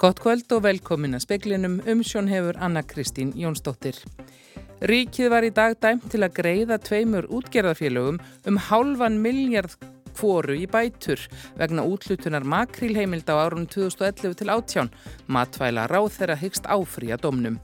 Gott 0.00 0.16
kvöld 0.24 0.48
og 0.56 0.62
velkomin 0.64 1.12
að 1.12 1.26
speklinum 1.26 1.74
umsjón 1.84 2.30
hefur 2.32 2.56
Anna 2.56 2.80
Kristín 2.80 3.34
Jónsdóttir. 3.36 3.98
Ríkið 4.88 5.28
var 5.28 5.44
í 5.44 5.50
dag 5.52 5.74
dæmt 5.76 6.06
til 6.08 6.22
að 6.24 6.38
greiða 6.38 6.78
tveimur 6.80 7.28
útgerðarfélögum 7.28 8.16
um 8.48 8.60
hálfan 8.70 9.18
miljard 9.20 9.74
kvoru 10.16 10.56
í 10.56 10.64
bætur 10.72 11.20
vegna 11.60 11.84
útlutunar 11.84 12.48
makrílheimild 12.48 13.28
á 13.28 13.44
árunum 13.44 13.68
2011 13.68 14.40
til 14.40 14.54
18. 14.54 14.88
Matvæla 15.28 15.84
ráð 15.92 16.16
þeirra 16.16 16.38
hyggst 16.40 16.64
áfrýja 16.64 17.20
domnum. 17.20 17.60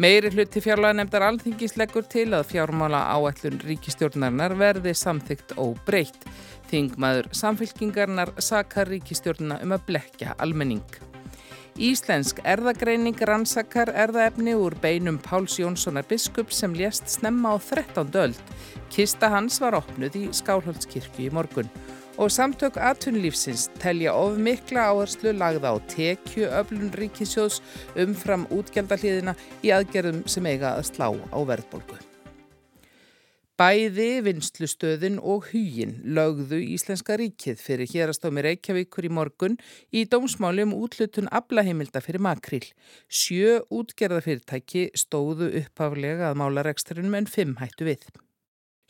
Meiri 0.00 0.30
hluti 0.32 0.62
fjárlega 0.64 0.94
nefndar 0.96 1.26
alþingis 1.26 1.74
leggur 1.76 2.06
til 2.08 2.30
að 2.32 2.46
fjármála 2.54 3.02
áætlun 3.12 3.58
ríkistjórnarinnar 3.68 4.54
verði 4.56 4.94
samþygt 4.96 5.52
og 5.60 5.74
breytt. 5.84 6.22
Þingmaður 6.70 7.28
samfylkingarnar 7.36 8.32
sakar 8.40 8.88
ríkistjórnuna 8.88 9.58
um 9.60 9.74
að 9.76 9.84
blekja 9.90 10.32
almenning. 10.40 10.96
Íslensk 11.76 12.40
erðagreining 12.48 13.20
rannsakar 13.28 13.92
erðaefni 13.92 14.56
úr 14.56 14.78
beinum 14.80 15.20
Páls 15.20 15.58
Jónssonar 15.60 16.08
biskup 16.08 16.48
sem 16.48 16.72
lést 16.72 17.12
snemma 17.18 17.52
á 17.52 17.56
13. 17.60 18.08
öld. 18.24 18.40
Kista 18.88 19.28
hans 19.28 19.60
var 19.60 19.76
opnuð 19.82 20.16
í 20.16 20.26
Skálhaldskirkju 20.32 21.28
í 21.28 21.34
morgun. 21.34 21.68
Og 22.20 22.28
samtök 22.28 22.76
atunlífsins 22.76 23.70
telja 23.80 24.12
of 24.12 24.36
mikla 24.36 24.90
áherslu 24.92 25.32
lagða 25.32 25.72
á 25.72 25.76
tekju 25.88 26.50
öflun 26.52 26.92
ríkisjóðs 26.92 27.62
umfram 27.96 28.44
útgjaldahliðina 28.52 29.32
í 29.64 29.72
aðgerðum 29.72 30.26
sem 30.28 30.44
eiga 30.44 30.74
að 30.76 30.90
slá 30.90 31.08
á 31.16 31.38
verðbolgu. 31.48 31.96
Bæði 33.56 34.10
vinslustöðin 34.28 35.16
og 35.16 35.48
hugin 35.54 35.96
lögðu 36.04 36.60
Íslenska 36.76 37.16
ríkið 37.16 37.58
fyrir 37.64 37.88
hérastómi 37.88 38.44
Reykjavíkur 38.44 39.08
í 39.08 39.16
morgun 39.16 39.56
í 39.88 40.04
dómsmáli 40.04 40.68
um 40.68 40.76
útlutun 40.76 41.28
aflaheimilda 41.28 42.04
fyrir 42.04 42.20
makril. 42.24 42.64
Sjö 43.08 43.62
útgerðafyrirtæki 43.68 44.90
stóðu 44.92 45.54
uppaflega 45.64 46.28
að 46.34 46.42
mála 46.44 46.68
reksturinn 46.68 47.16
en 47.16 47.28
fimm 47.28 47.56
hættu 47.60 47.88
við. 47.88 48.10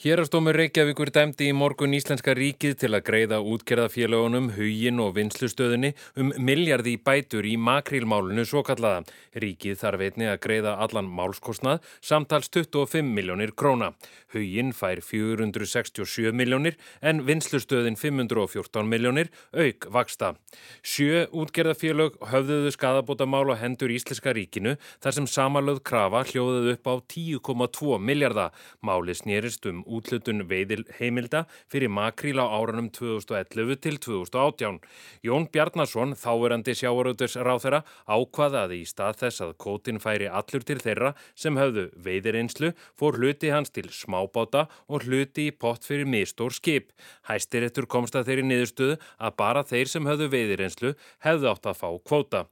Hérastómur 0.00 0.56
Reykjavíkur 0.56 1.10
dæmdi 1.12 1.50
í 1.50 1.52
morgun 1.52 1.92
Íslenska 1.92 2.32
ríkið 2.32 2.78
til 2.80 2.88
að 2.96 3.02
greiða 3.04 3.38
útgerðafélagunum, 3.44 4.46
hugin 4.56 5.02
og 5.04 5.10
vinslustöðinni 5.18 5.90
um 6.16 6.30
miljardi 6.40 6.94
bætur 7.04 7.44
í 7.44 7.58
makrílmálunu 7.60 8.46
svo 8.48 8.62
kallaða. 8.64 9.02
Ríkið 9.44 9.76
þarf 9.82 10.04
einni 10.06 10.30
að 10.32 10.38
greiða 10.46 10.72
allan 10.80 11.10
málskostnað 11.12 11.84
samtals 12.00 12.48
25 12.48 13.10
miljónir 13.12 13.52
króna. 13.52 13.90
Hugin 14.32 14.72
fær 14.72 15.02
467 15.04 16.32
miljónir 16.32 16.80
en 17.04 17.20
vinslustöðin 17.28 18.00
514 18.00 18.88
miljónir 18.88 19.28
auk 19.52 19.84
vaksta. 19.92 20.32
Sjö 20.80 21.26
útgerðafélög 21.28 22.16
höfðuðu 22.32 22.72
skadabóta 22.72 23.28
mál 23.28 23.52
á 23.52 23.60
hendur 23.60 23.92
Íslenska 23.92 24.32
ríkinu 24.32 24.78
þar 25.04 25.18
sem 25.18 25.28
samalöð 25.28 25.84
krafa 25.84 26.24
hljóðuðu 26.32 26.78
upp 26.78 26.88
á 26.88 26.94
10,2 27.04 28.00
miljarda. 28.00 28.48
Máli 28.80 29.20
snýrist 29.20 29.68
um 29.68 29.84
útlutun 29.90 30.44
veiðil 30.50 30.84
heimilda 30.98 31.44
fyrir 31.70 31.90
makríl 31.90 32.38
á 32.38 32.46
árunum 32.46 32.90
2011 32.94 33.80
til 33.84 33.98
2018. 33.98 34.78
Jón 35.26 35.48
Bjarnason, 35.52 36.14
þáverandi 36.14 36.76
sjávaröldurs 36.78 37.36
ráþera, 37.40 37.82
ákvaðaði 38.06 38.80
í 38.84 38.88
stað 38.88 39.20
þess 39.24 39.44
að 39.44 39.56
kótin 39.64 40.00
færi 40.02 40.30
allur 40.30 40.64
til 40.66 40.78
þeirra 40.80 41.12
sem 41.34 41.58
höfðu 41.58 41.88
veiðirinslu, 42.06 42.72
fór 42.98 43.18
hluti 43.18 43.50
hans 43.50 43.74
til 43.74 43.88
smábáta 43.90 44.68
og 44.88 45.08
hluti 45.08 45.48
í 45.50 45.56
pott 45.56 45.84
fyrir 45.86 46.08
mistór 46.08 46.54
skip. 46.54 46.94
Hæstirettur 47.28 47.88
komst 47.90 48.16
að 48.16 48.30
þeirri 48.30 48.46
niðurstöðu 48.48 49.00
að 49.18 49.36
bara 49.42 49.66
þeir 49.66 49.90
sem 49.90 50.08
höfðu 50.08 50.30
veiðirinslu 50.32 50.94
hefðu 51.26 51.52
átt 51.52 51.70
að 51.70 51.80
fá 51.82 51.88
kvóta. 52.06 52.46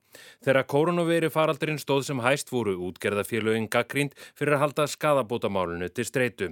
Þegar 0.44 0.66
koronaveri 0.70 1.28
faraldurinn 1.32 1.80
stóð 1.80 2.06
sem 2.08 2.22
hæst 2.24 2.50
voru 2.52 2.74
útgerðafélögin 2.88 3.68
gaggrínd 3.70 4.16
fyrir 4.38 4.56
að 4.56 4.62
halda 4.64 4.86
skadabótamálunu 4.90 5.88
til 5.92 6.06
streitu. 6.08 6.48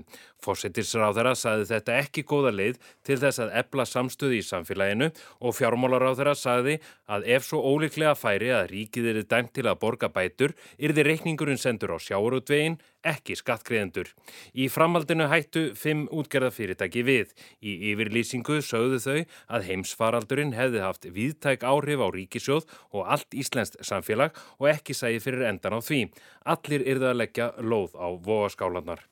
Fossettisráðara 0.76 1.30
saði 1.32 1.64
þetta 1.70 1.94
ekki 2.02 2.22
góða 2.28 2.50
leið 2.52 2.80
til 3.06 3.16
þess 3.16 3.40
að 3.40 3.52
ebla 3.62 3.84
samstöði 3.88 4.40
í 4.42 4.44
samfélaginu 4.44 5.06
og 5.40 5.54
fjármálaráðara 5.56 6.34
saði 6.36 6.74
að 7.08 7.24
ef 7.32 7.46
svo 7.46 7.62
ólíklega 7.64 8.12
færi 8.18 8.50
að 8.52 8.74
ríkið 8.74 9.08
eru 9.12 9.22
dæmt 9.24 9.54
til 9.56 9.64
að 9.70 9.78
borga 9.80 10.10
bætur, 10.12 10.52
yrði 10.76 11.06
reikningurinn 11.08 11.60
sendur 11.60 11.96
á 11.96 11.98
sjáurútvegin 12.02 12.76
ekki 13.06 13.38
skattgreðendur. 13.40 14.12
Í 14.52 14.68
framhaldinu 14.68 15.30
hættu 15.32 15.64
fimm 15.78 16.04
útgerðafyrirtæki 16.12 17.06
við. 17.06 17.32
Í 17.64 17.94
yfirlýsingu 17.94 18.60
sögðu 18.60 19.00
þau 19.00 19.18
að 19.48 19.68
heimsfaraldurinn 19.70 20.56
hefði 20.58 20.84
haft 20.84 21.08
viðtæk 21.08 21.64
áhrif 21.64 22.04
á 22.04 22.08
ríkisjóð 22.20 22.68
og 22.92 23.08
allt 23.16 23.32
íslenskt 23.32 23.80
samfélag 23.80 24.36
og 24.60 24.72
ekki 24.74 24.98
sæði 24.98 25.24
fyrir 25.24 25.48
endan 25.54 25.78
á 25.78 25.80
því. 25.80 26.06
Allir 26.44 26.84
yrðu 26.84 27.12
að 27.14 27.20
leggja 27.24 27.52
lóð 27.62 27.96
á 27.96 28.12
vogaskálanar. 28.12 29.06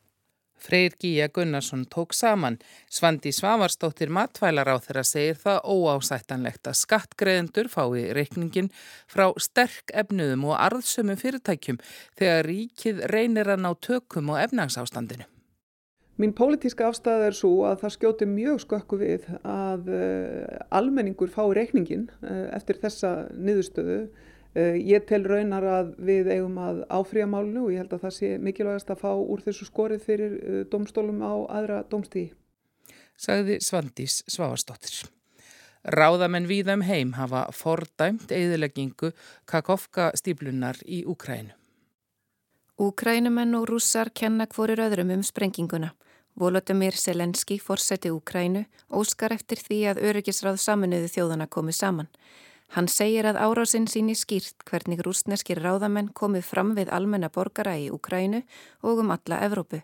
Freyr 0.65 0.95
Gíja 1.01 1.29
Gunnarsson 1.29 1.85
tók 1.89 2.13
saman. 2.13 2.57
Svandi 2.89 3.33
Svavarstóttir 3.33 4.09
matvælar 4.09 4.71
á 4.73 4.77
þeirra 4.81 5.05
segir 5.05 5.37
það 5.37 5.61
óásættanlegt 5.69 6.71
að 6.71 6.79
skattgreðendur 6.81 7.69
fái 7.69 8.09
reikningin 8.17 8.71
frá 9.05 9.27
sterk 9.37 9.93
efnuðum 9.93 10.49
og 10.49 10.57
arðsömu 10.57 11.19
fyrirtækjum 11.21 11.83
þegar 12.17 12.49
ríkið 12.49 13.05
reynir 13.13 13.53
að 13.53 13.65
ná 13.67 13.71
tökum 13.77 14.33
og 14.33 14.41
efnagsástandinu. 14.41 15.29
Mín 16.17 16.33
pólitíska 16.33 16.89
afstæða 16.89 17.29
er 17.29 17.37
svo 17.37 17.65
að 17.69 17.81
það 17.83 17.97
skjóti 17.97 18.27
mjög 18.31 18.61
skökku 18.63 19.01
við 19.01 19.25
að 19.43 19.89
uh, 19.91 20.61
almenningur 20.71 21.33
fái 21.35 21.49
reikningin 21.59 22.07
uh, 22.23 22.47
eftir 22.55 22.79
þessa 22.81 23.17
niðurstöðu 23.35 24.05
Eh, 24.05 24.34
ég 24.55 25.03
tel 25.09 25.25
raunar 25.27 25.65
að 25.67 25.95
við 25.99 26.31
eigum 26.37 26.59
að 26.63 26.85
áfrýja 26.87 27.27
málunu 27.27 27.65
og 27.67 27.73
ég 27.75 27.83
held 27.83 27.97
að 27.97 28.05
það 28.07 28.15
sé 28.19 28.31
mikilvægast 28.39 28.93
að 28.95 29.01
fá 29.03 29.11
úr 29.19 29.43
þessu 29.43 29.67
skorið 29.67 30.07
fyrir 30.07 30.37
eh, 30.39 30.63
domstólum 30.71 31.25
á 31.27 31.35
aðra 31.59 31.83
domstíði. 31.91 32.31
Sagði 33.19 33.59
Svandís 33.63 34.23
Svavarsdóttir. 34.31 35.05
Ráðamenn 35.85 36.47
víðum 36.49 36.85
heim 36.87 37.13
hafa 37.19 37.49
fordæmt 37.53 38.31
eðileggingu 38.33 39.11
Kakovka 39.45 40.13
stíplunar 40.17 40.79
í 40.87 41.03
Úkrænu. 41.05 41.53
Úkrænumenn 42.81 43.55
og 43.59 43.69
rússar 43.69 44.11
kenna 44.15 44.47
hvorir 44.51 44.81
öðrum 44.87 45.13
um 45.15 45.23
sprenginguna. 45.23 45.93
Volodymyr 46.35 46.97
Selenski 46.99 47.61
fórseti 47.63 48.11
Úkrænu 48.11 48.65
óskar 48.91 49.35
eftir 49.37 49.61
því 49.63 49.83
að 49.93 50.01
öryggisráð 50.09 50.59
saminuðu 50.63 51.13
þjóðana 51.13 51.47
komið 51.47 51.79
saman. 51.79 52.09
Hann 52.73 52.89
segir 52.89 53.27
að 53.29 53.39
árásinn 53.39 53.87
síni 53.91 54.17
skýrt 54.19 54.65
hvernig 54.67 55.03
rústneskir 55.05 55.61
ráðamenn 55.63 56.13
komið 56.17 56.47
fram 56.49 56.73
við 56.79 56.91
almenna 56.91 57.29
borgara 57.29 57.77
í 57.79 57.91
Ukrænu 57.93 58.43
og 58.83 59.05
um 59.05 59.13
alla 59.15 59.43
Evrópu. 59.47 59.83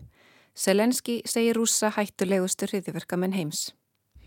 Selenski 0.54 1.20
segir 1.24 1.56
rúsa 1.56 1.92
hættulegustu 1.94 2.66
hriðiverkamenn 2.66 3.36
heims. 3.36 3.70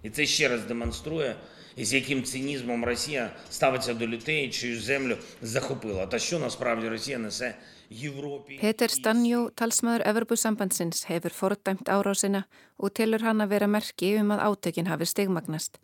Þetta 0.04 0.26
sér 0.28 0.56
að 0.56 0.64
demonstrúja 0.72 1.36
í 1.80 1.86
segjum 1.88 2.24
cynizmum 2.28 2.84
Rússia 2.86 3.30
stafatja 3.50 3.96
do 3.98 4.08
lutei, 4.08 4.50
čiju 4.52 4.80
zemlu 4.80 5.18
zahupila. 5.42 6.08
Það 6.12 6.26
sjó 6.26 6.40
náttúrulega 6.42 6.92
Rússia 6.94 7.20
nese 7.20 7.54
Evropi. 7.90 8.58
Peter 8.62 8.92
Stanjó, 8.92 9.50
talsmaður 9.56 10.06
Evrópusambandsins, 10.10 11.06
hefur 11.10 11.34
fordæmt 11.36 11.90
árásina 11.90 12.46
og 12.78 12.94
telur 12.98 13.24
hann 13.26 13.44
að 13.44 13.56
vera 13.56 13.68
merki 13.68 14.16
um 14.20 14.34
að 14.36 14.44
átökin 14.50 14.90
hafi 14.92 15.08
stigmagnast. 15.10 15.80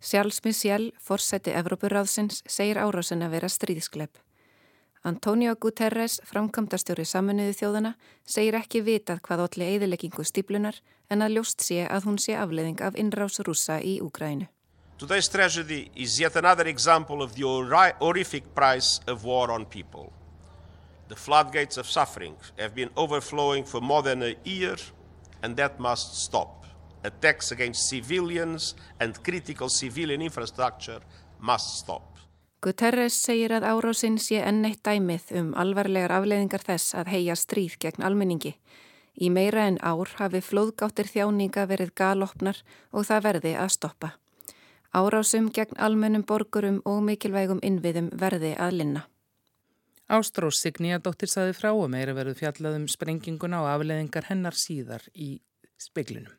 Sjálfs 0.00 0.44
Michel, 0.44 0.92
forseti 1.02 1.50
Evrópuráðsins, 1.50 2.44
segir 2.46 2.78
árásin 2.78 3.24
að 3.26 3.34
vera 3.34 3.48
stríðsklepp. 3.50 4.20
Antonio 5.02 5.54
Guterres, 5.58 6.20
framkvæmdastjóri 6.26 7.04
saminuðu 7.06 7.54
þjóðana, 7.58 7.92
segir 8.26 8.58
ekki 8.58 8.82
vitað 8.86 9.22
hvað 9.26 9.42
allir 9.46 9.74
eðileggingu 9.74 10.24
stíplunar 10.26 10.78
en 11.10 11.22
að 11.22 11.38
ljóst 11.38 11.64
sé 11.66 11.84
að 11.86 12.06
hún 12.06 12.18
sé 12.22 12.36
afleðing 12.38 12.82
af 12.82 12.98
innrás 12.98 13.40
rúsa 13.46 13.80
í 13.82 13.98
Úgrænu. 14.02 14.46
Today's 14.98 15.28
tragedy 15.28 15.90
is 15.94 16.18
yet 16.20 16.36
another 16.36 16.66
example 16.66 17.22
of 17.22 17.34
the 17.34 17.46
horrific 18.00 18.54
price 18.54 19.00
of 19.06 19.24
war 19.24 19.50
on 19.50 19.64
people. 19.64 20.12
The 21.08 21.16
floodgates 21.16 21.78
of 21.78 21.86
suffering 21.86 22.36
have 22.58 22.74
been 22.74 22.90
overflowing 22.96 23.64
for 23.64 23.80
more 23.80 24.02
than 24.02 24.22
a 24.22 24.34
year 24.44 24.76
and 25.42 25.56
that 25.56 25.78
must 25.78 26.22
stop 26.22 26.57
attacks 27.04 27.52
against 27.52 27.88
civilians 27.88 28.74
and 29.00 29.22
critical 29.22 29.68
civilian 29.68 30.22
infrastructure 30.22 31.00
must 31.40 31.78
stop. 31.78 32.18
Guterres 32.60 33.14
segir 33.22 33.52
að 33.54 33.68
árásinn 33.70 34.16
sé 34.18 34.40
enn 34.42 34.64
eitt 34.66 34.82
dæmið 34.82 35.28
um 35.38 35.52
alvarlegar 35.54 36.16
afleiðingar 36.16 36.64
þess 36.66 36.96
að 36.98 37.12
heia 37.12 37.36
stríð 37.38 37.76
gegn 37.84 38.02
almenningi. 38.02 38.56
Í 39.14 39.30
meira 39.30 39.68
en 39.70 39.78
ár 39.82 40.10
hafi 40.18 40.40
flóðgáttir 40.42 41.06
þjáninga 41.10 41.66
verið 41.70 41.94
galopnar 41.94 42.58
og 42.90 43.06
það 43.06 43.22
verði 43.28 43.52
að 43.58 43.70
stoppa. 43.76 44.10
Árásum 44.90 45.52
gegn 45.54 45.78
almennum 45.78 46.24
borgurum 46.26 46.82
og 46.84 47.02
mikilvægum 47.06 47.62
innviðum 47.62 48.10
verði 48.18 48.54
að 48.58 48.76
linna. 48.80 49.04
Ástrós 50.08 50.58
Signíadóttir 50.62 51.28
saði 51.28 51.54
frá 51.54 51.70
og 51.70 51.90
meira 51.92 52.14
verið 52.16 52.40
fjallað 52.40 52.78
um 52.80 52.88
sprenginguna 52.88 53.62
og 53.62 53.70
afleðingar 53.74 54.30
hennar 54.30 54.56
síðar 54.56 55.04
í 55.14 55.36
speklinum. 55.78 56.32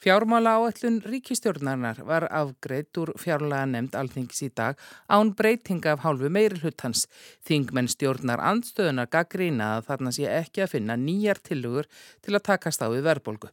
Fjármála 0.00 0.50
áallun 0.56 1.02
ríkistjórnarinnar 1.04 1.98
var 2.08 2.24
afgreitt 2.32 2.96
úr 2.96 3.10
fjárlega 3.20 3.66
nefnd 3.68 3.96
alþingis 4.00 4.38
í 4.46 4.48
dag 4.56 4.78
án 5.12 5.34
breytinga 5.36 5.92
af 5.92 6.06
hálfu 6.06 6.30
meiri 6.32 6.56
hlutans. 6.62 7.02
Þingmenn 7.44 7.90
stjórnar 7.92 8.40
andstöðunar 8.40 9.10
gaggrína 9.12 9.74
að 9.76 9.90
þarna 9.90 10.12
sé 10.16 10.24
ekki 10.32 10.64
að 10.64 10.72
finna 10.72 10.96
nýjar 10.96 11.42
tilugur 11.44 11.90
til 12.24 12.32
að 12.32 12.46
takast 12.48 12.80
á 12.80 12.88
við 12.88 13.04
verðbólgu. 13.10 13.50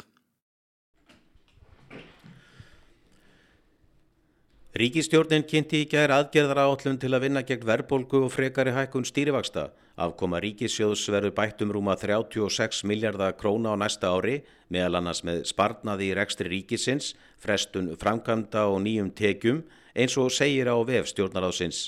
Ríkistjórnin 4.80 5.44
kynnti 5.52 5.84
í 5.84 5.90
gæðir 5.92 6.16
aðgerðar 6.16 6.64
áallun 6.64 7.02
til 7.02 7.12
að 7.12 7.28
vinna 7.28 7.44
gegn 7.44 7.68
verðbólgu 7.68 8.24
og 8.24 8.32
frekari 8.32 8.72
hækkun 8.72 9.10
stýrivaksta. 9.10 9.68
Afkoma 9.98 10.38
ríkissjóðs 10.38 11.08
verður 11.10 11.32
bættum 11.34 11.72
rúma 11.74 11.96
36 11.98 12.84
miljardar 12.86 13.34
króna 13.34 13.72
á 13.74 13.82
næsta 13.82 14.12
ári, 14.14 14.44
meðal 14.70 15.00
annars 15.00 15.24
með 15.26 15.40
sparnaði 15.50 16.12
í 16.12 16.18
rekstri 16.20 16.52
ríkisins, 16.52 17.16
frestun 17.42 17.90
framkvæmda 17.98 18.68
og 18.70 18.84
nýjum 18.86 19.10
tekjum, 19.18 19.64
eins 19.98 20.18
og 20.22 20.30
segir 20.30 20.70
á 20.70 20.78
vef 20.86 21.10
stjórnaráðsins. 21.10 21.88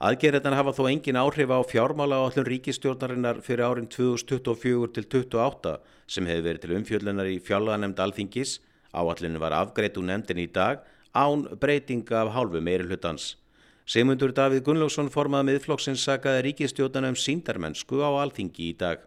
Aðgerðarna 0.00 0.56
hafa 0.62 0.72
þó 0.78 0.88
engin 0.88 1.20
áhrif 1.20 1.52
á 1.52 1.60
fjármála 1.60 2.22
áallun 2.24 2.48
ríkistjórnarinnar 2.48 3.42
fyrir 3.44 3.68
árin 3.68 3.90
2024 3.92 4.88
til 4.96 5.06
2028 5.12 5.76
sem 6.08 6.32
hefur 6.32 6.48
verið 6.48 6.64
til 6.64 6.74
umfjöllunar 6.78 7.28
í 7.28 7.36
fjárlaganemnd 7.36 8.00
alþingis. 8.00 8.56
Áallinu 8.96 9.44
var 9.44 9.54
afgreitt 9.60 10.00
úr 10.00 10.08
nefndin 10.08 10.40
í 10.40 10.48
dag 10.48 10.80
án 11.12 11.44
breytinga 11.60 12.24
af 12.24 12.32
hálfu 12.32 12.64
meiri 12.64 12.88
hlutans. 12.88 13.36
Sigmundur 13.82 14.30
Davíð 14.30 14.62
Gunnlaugsson 14.62 15.08
formað 15.10 15.48
miðflokksins 15.48 16.04
sagaði 16.06 16.44
ríkistjóðana 16.46 17.10
um 17.10 17.16
síndarmennsku 17.18 17.98
á 17.98 18.10
alþingi 18.22 18.68
í 18.70 18.74
dag. 18.78 19.00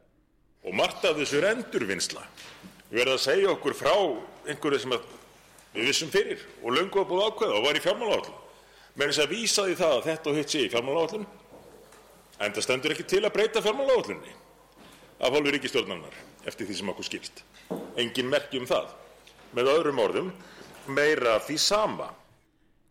Og 0.68 0.76
margt 0.76 1.06
af 1.08 1.16
þessu 1.16 1.40
er 1.40 1.54
endurvinnsla. 1.54 2.24
Við 2.90 3.00
verðum 3.00 3.16
að 3.16 3.24
segja 3.24 3.54
okkur 3.54 3.78
frá 3.80 3.94
einhverju 4.52 4.82
sem 4.84 4.96
við 5.76 5.88
vissum 5.88 6.12
fyrir 6.12 6.44
og 6.62 6.76
löngu 6.76 7.00
að 7.02 7.08
búið 7.12 7.24
ákveða 7.30 7.56
og 7.56 7.68
var 7.68 7.80
í 7.80 7.84
fjármálagállum. 7.86 8.42
Með 8.96 9.12
þess 9.12 9.24
að 9.24 9.32
vísa 9.32 9.66
því 9.66 9.78
það 9.80 9.96
að 9.96 10.06
þetta 10.10 10.32
og 10.32 10.40
hitt 10.40 10.52
sé 10.52 10.66
í 10.66 10.72
fjármálagállum 10.74 11.26
en 12.36 12.56
það 12.56 12.68
stendur 12.68 12.96
ekki 12.96 13.08
til 13.16 13.24
að 13.24 13.36
breyta 13.38 13.64
fjármálagállunni 13.64 14.36
af 15.24 15.32
hálfu 15.32 15.56
ríkistjórnarinnar 15.56 16.20
eftir 16.46 16.68
því 16.68 16.78
sem 16.82 16.92
okkur 16.92 17.08
skilst. 17.08 17.44
Engin 17.96 18.28
merki 18.28 18.60
um 18.60 18.68
það. 18.68 18.92
Með 19.56 19.72
öðrum 19.72 20.04
orðum 20.04 20.32
meira 20.92 21.40
því 21.48 21.58
sama. 21.64 22.12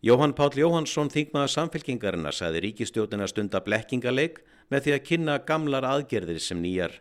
Jóhann 0.05 0.35
Páll 0.37 0.53
Jóhannsson, 0.53 1.07
þingmaður 1.09 1.49
samfélkingarinnar, 1.49 2.35
sagði 2.37 2.59
ríkistjóðina 2.67 3.25
stunda 3.25 3.57
blekkingaleg 3.65 4.35
með 4.69 4.83
því 4.85 4.91
að 4.93 5.05
kynna 5.07 5.37
gamlar 5.47 5.87
aðgerðir 5.89 6.37
sem 6.45 6.59
nýjar. 6.61 6.99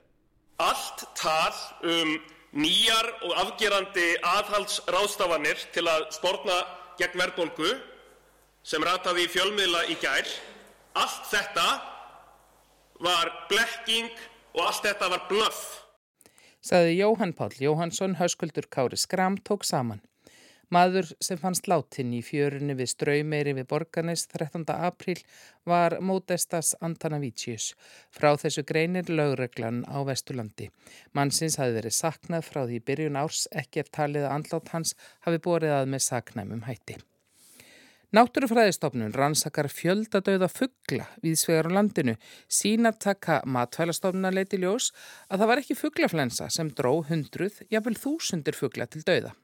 Allt 0.64 1.04
tal 1.18 1.52
um 1.84 2.14
nýjar 2.56 3.10
og 3.26 3.34
afgerandi 3.42 4.06
aðhaldsráðstafanir 4.24 5.66
til 5.74 5.84
að 5.84 6.06
spórna 6.16 6.56
gegn 6.96 7.20
verðbólgu 7.20 7.74
sem 8.64 8.88
rataði 8.88 9.26
í 9.26 9.32
fjölmiðla 9.34 9.84
í 9.92 9.98
gær, 10.00 10.32
allt 10.96 11.28
þetta 11.28 11.68
var 13.04 13.34
blekking 13.52 14.08
og 14.56 14.64
allt 14.64 14.88
þetta 14.88 15.12
var 15.12 15.28
blöff. 15.28 15.62
Saði 16.64 16.96
Jóhann 17.02 17.36
Páll 17.36 17.52
Jóhannsson, 17.60 18.16
hauskuldur 18.16 18.64
Kári 18.72 18.96
Skram 18.96 19.36
tók 19.44 19.68
saman. 19.68 20.00
Maður 20.72 21.10
sem 21.20 21.38
fannst 21.40 21.68
látin 21.68 22.12
í 22.16 22.22
fjörunni 22.24 22.76
við 22.78 22.92
ströymeiri 22.94 23.54
við 23.58 23.68
Borganes 23.68 24.26
13. 24.32 24.64
apríl 24.72 25.18
var 25.68 25.98
Modestas 26.00 26.74
Antanavicius. 26.80 27.74
Frá 28.10 28.32
þessu 28.40 28.64
greinir 28.64 29.10
lögreglan 29.10 29.84
á 29.84 30.00
Vesturlandi. 30.08 30.70
Mannsins 31.12 31.58
hafi 31.60 31.76
verið 31.76 31.96
saknað 31.98 32.46
frá 32.48 32.62
því 32.64 32.80
byrjun 32.84 33.18
árs 33.20 33.46
ekki 33.52 33.84
eftir 33.84 33.98
talið 33.98 34.28
að 34.28 34.36
andlátt 34.38 34.70
hans 34.74 34.94
hafi 35.26 35.42
borið 35.44 35.76
að 35.80 35.90
með 35.92 36.06
saknæmum 36.08 36.64
hætti. 36.68 36.96
Náttúrufræðistofnun 38.14 39.14
rannsakar 39.16 39.66
fjöldadauða 39.74 40.46
fuggla 40.46 41.08
við 41.22 41.34
svegar 41.40 41.66
á 41.66 41.74
landinu. 41.80 42.14
Sínataka 42.46 43.40
matvælastofnuna 43.42 44.30
leiti 44.30 44.60
ljós 44.62 44.92
að 45.26 45.42
það 45.42 45.50
var 45.50 45.62
ekki 45.64 45.78
fugglaflensa 45.80 46.46
sem 46.46 46.70
dró 46.70 47.00
hundruð, 47.08 47.64
jafnvel 47.74 47.98
þúsundir 47.98 48.54
fuggla 48.54 48.86
til 48.86 49.02
dauða. 49.02 49.34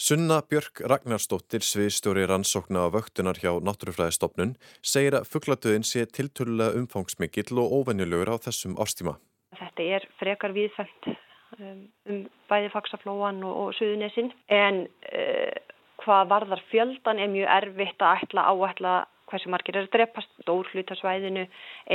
Sunna 0.00 0.40
Björk 0.48 0.80
Ragnarstóttir, 0.88 1.60
sviðstjóri 1.60 2.24
rannsókna 2.24 2.86
á 2.88 2.88
vöktunar 2.88 3.36
hjá 3.36 3.52
Náttúrufræðistofnun, 3.60 4.54
segir 4.80 5.18
að 5.18 5.28
fuggladöðin 5.28 5.84
sé 5.84 6.06
tiltölulega 6.08 6.80
umfangsmikið 6.80 7.52
og 7.60 7.74
óvenjulegur 7.76 8.32
á 8.32 8.36
þessum 8.40 8.78
árstíma. 8.80 9.18
Þetta 9.52 9.88
er 9.98 10.06
frekar 10.16 10.56
viðfælt 10.56 11.10
um, 11.58 11.84
um 12.08 12.24
bæði 12.48 12.72
faksaflóan 12.72 13.44
og, 13.44 13.58
og 13.66 13.76
suðunesinn 13.76 14.32
en 14.48 14.86
uh, 15.12 15.60
hvað 16.00 16.32
varðar 16.32 16.64
fjöldan 16.72 17.20
er 17.20 17.30
mjög 17.36 17.52
erfitt 17.60 18.00
að 18.02 18.24
ætla 18.24 18.48
áætla 18.48 18.94
hversu 19.32 19.50
margir 19.52 19.78
er 19.78 19.86
að 19.86 19.92
drepast, 19.96 20.30
stórhlutasvæðinu 20.44 21.46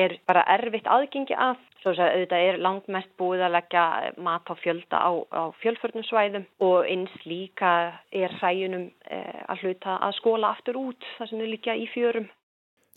er 0.04 0.18
bara 0.30 0.46
erfitt 0.58 0.90
aðgengi 0.90 1.38
að. 1.38 1.62
Svo 1.82 1.94
að 1.94 2.02
auðvitað 2.08 2.48
er 2.48 2.58
langt 2.66 2.90
mest 2.92 3.12
búið 3.22 3.46
að 3.46 3.54
leggja 3.54 3.84
mat 4.26 4.50
á 4.50 4.54
fjölda 4.58 4.98
á, 4.98 5.12
á 5.30 5.44
fjölförnum 5.62 6.06
svæðum 6.08 6.48
og 6.66 6.90
eins 6.90 7.14
líka 7.30 7.74
er 8.12 8.34
hræjunum 8.42 8.90
eh, 9.06 9.44
að 9.48 9.64
hluta 9.64 10.00
að 10.02 10.18
skóla 10.18 10.52
aftur 10.56 10.82
út 10.82 11.08
þar 11.20 11.30
sem 11.30 11.44
þau 11.44 11.52
líka 11.54 11.78
í 11.78 11.86
fjörum. 11.94 12.28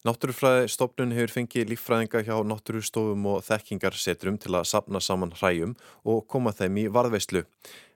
Náttúrufræði 0.00 0.70
stofnun 0.72 1.12
hefur 1.12 1.34
fengið 1.34 1.74
líffræðinga 1.74 2.22
hjá 2.24 2.38
náttúrustofum 2.48 3.26
og 3.34 3.42
þekkingarsetrum 3.44 4.38
til 4.40 4.54
að 4.56 4.70
sapna 4.70 5.02
saman 5.04 5.34
hræjum 5.36 5.74
og 6.08 6.24
koma 6.32 6.54
þeim 6.56 6.80
í 6.80 6.86
varðveislu. 6.88 7.44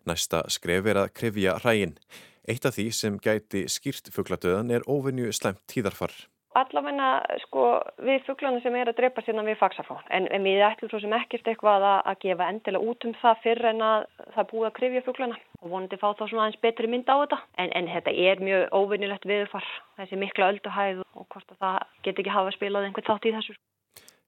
Næsta 0.04 0.42
skref 0.52 0.92
er 0.92 1.00
að 1.00 1.14
krefja 1.16 1.56
hræjin. 1.64 1.96
Eitt 2.44 2.68
af 2.68 2.76
því 2.76 2.90
sem 2.92 3.16
gæti 3.24 3.64
skýrt 3.72 4.12
fuggladöðan 4.12 4.74
er 4.76 4.84
óvinju 4.84 5.32
slemt 5.32 5.64
tíðarfar 5.72 6.12
allavegna 6.58 7.08
sko 7.44 7.64
við 8.06 8.24
fugglarna 8.26 8.62
sem 8.62 8.76
er 8.78 8.90
að 8.90 8.98
drepa 9.00 9.24
sérna 9.24 9.44
við 9.46 9.58
fagsaflón 9.60 10.04
en, 10.14 10.28
en 10.34 10.46
við 10.46 10.62
ætlum 10.66 10.90
svo 10.92 11.00
sem 11.02 11.14
ekkert 11.16 11.50
eitthvað 11.50 11.86
að, 11.88 11.98
að 12.10 12.20
gefa 12.24 12.48
endilega 12.52 12.90
út 12.92 13.06
um 13.08 13.16
það 13.22 13.42
fyrir 13.44 13.70
en 13.72 13.82
að 13.88 14.06
það 14.36 14.48
búið 14.52 14.68
að 14.68 14.76
krifja 14.78 15.04
fugglarna 15.08 15.40
og 15.60 15.72
vonandi 15.72 16.00
fá 16.00 16.06
þá 16.12 16.24
svona 16.24 16.46
aðeins 16.46 16.62
betri 16.64 16.90
mynd 16.92 17.10
á 17.10 17.16
þetta 17.22 17.40
en, 17.62 17.72
en 17.80 17.90
þetta 17.94 18.16
er 18.28 18.44
mjög 18.48 18.66
óvinnilegt 18.80 19.28
viðfar 19.30 19.70
þessi 19.98 20.20
mikla 20.20 20.50
ölduhæð 20.54 21.02
og 21.04 21.26
hvort 21.32 21.54
að 21.56 21.60
það 21.64 21.80
get 22.06 22.22
ekki 22.22 22.36
hafa 22.36 22.54
spilað 22.54 22.88
einhvern 22.88 23.08
þátt 23.08 23.28
í 23.30 23.34
þessu. 23.38 23.58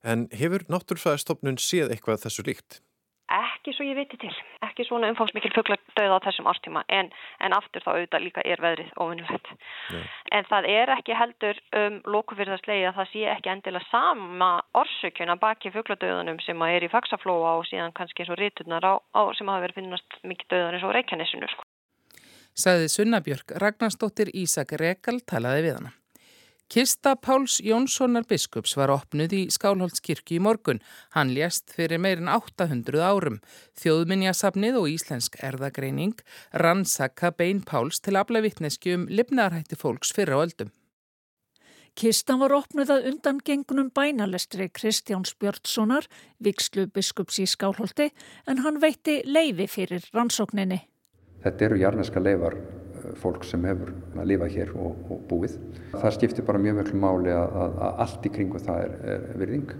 En 0.06 0.26
hefur 0.34 0.62
náttúrfæðastofnun 0.70 1.58
séð 1.58 1.94
eitthvað 1.94 2.26
þessu 2.26 2.46
líkt? 2.46 2.81
Ekki 3.26 3.73
svo 3.75 3.82
ég 3.82 3.96
viti 3.99 4.14
til, 4.23 4.31
ekki 4.62 4.85
svona 4.87 5.09
umfangsmikil 5.11 5.50
fuggladauð 5.50 6.12
á 6.14 6.18
þessum 6.28 6.47
ástíma 6.47 6.85
en, 6.95 7.09
en 7.42 7.56
aftur 7.56 7.83
þá 7.83 7.88
auðvitað 7.97 8.23
líka 8.23 8.45
er 8.47 8.62
veðrið 8.62 8.92
ofinnulegt. 9.02 9.50
En 10.30 10.47
það 10.47 10.68
er 10.71 10.92
ekki 10.95 11.16
heldur 11.18 11.59
um 11.80 11.99
lókufyrðarslegi 12.06 12.87
að 12.87 13.00
það 13.00 13.11
sé 13.11 13.25
ekki 13.33 13.50
endilega 13.50 13.90
sama 13.90 14.52
orsökjuna 14.78 15.38
baki 15.42 15.75
fuggladauðunum 15.75 16.38
sem 16.47 16.62
að 16.62 16.76
er 16.76 16.87
í 16.87 16.92
fagsaflóa 16.95 17.56
og 17.59 17.66
síðan 17.66 17.97
kannski 17.99 18.23
eins 18.23 18.30
og 18.30 18.38
ríturnar 18.38 18.87
á, 18.87 18.95
á 19.02 19.23
sem 19.35 19.50
hafa 19.50 19.66
verið 19.66 19.83
finnast 19.83 20.21
mikið 20.23 20.52
dauðan 20.54 20.78
eins 20.78 20.87
og 20.87 20.95
reykjanesinu. 20.95 21.50
Sko. 21.50 21.66
Saði 22.56 22.88
Sunnabjörg 22.95 23.59
Ragnarstóttir 23.59 24.30
Ísak 24.38 24.78
Rekal 24.78 25.18
talaði 25.26 25.66
við 25.66 25.80
hana. 25.80 25.97
Kista 26.68 27.14
Páls 27.14 27.61
Jónssonar 27.62 28.25
biskups 28.26 28.73
var 28.75 28.90
opnuð 28.90 29.35
í 29.38 29.42
Skálholdskirkju 29.54 30.40
í 30.40 30.42
morgun. 30.42 30.80
Hann 31.14 31.30
lést 31.30 31.70
fyrir 31.70 32.00
meirin 32.02 32.26
800 32.26 33.04
árum. 33.06 33.37
Þjóðminjasafnið 33.78 34.78
og 34.80 34.88
Íslensk 34.90 35.38
erðagreining 35.46 36.16
rannsaka 36.50 37.30
bein 37.30 37.61
Páls 37.62 38.02
til 38.02 38.18
afla 38.18 38.42
vittneski 38.42 38.96
um 38.96 39.04
lifnarhætti 39.06 39.78
fólks 39.78 40.11
fyrir 40.16 40.35
á 40.35 40.42
öldum. 40.42 40.73
Kistan 41.96 42.42
var 42.42 42.56
opnuð 42.58 42.90
að 42.96 43.06
undan 43.12 43.38
gengunum 43.46 43.92
bænalestri 43.94 44.66
Kristjáns 44.68 45.37
Björnssonar, 45.38 46.11
vikslu 46.42 46.88
biskups 46.90 47.38
í 47.38 47.46
Skálholti, 47.46 48.11
en 48.50 48.61
hann 48.66 48.82
veitti 48.82 49.23
leiði 49.25 49.70
fyrir 49.70 50.11
rannsókninni. 50.12 50.82
Þetta 51.46 51.70
eru 51.70 51.80
jarneska 51.80 52.20
leifar 52.20 52.58
fólk 53.20 53.44
sem 53.46 53.64
hefur 53.66 53.92
að 54.16 54.30
lifa 54.32 54.49
hér 54.52 54.73
og, 54.76 54.96
og 55.11 55.23
búið. 55.30 55.58
Það 55.96 56.16
skiptir 56.18 56.46
bara 56.49 56.62
mjög 56.62 56.80
mjög 56.80 56.90
máli 57.02 57.32
að, 57.35 57.61
að, 57.62 57.78
að 57.87 58.02
allt 58.06 58.26
í 58.26 58.35
kringu 58.38 58.62
það 58.62 58.82
er, 58.87 58.99
er 59.14 59.40
virðing. 59.42 59.76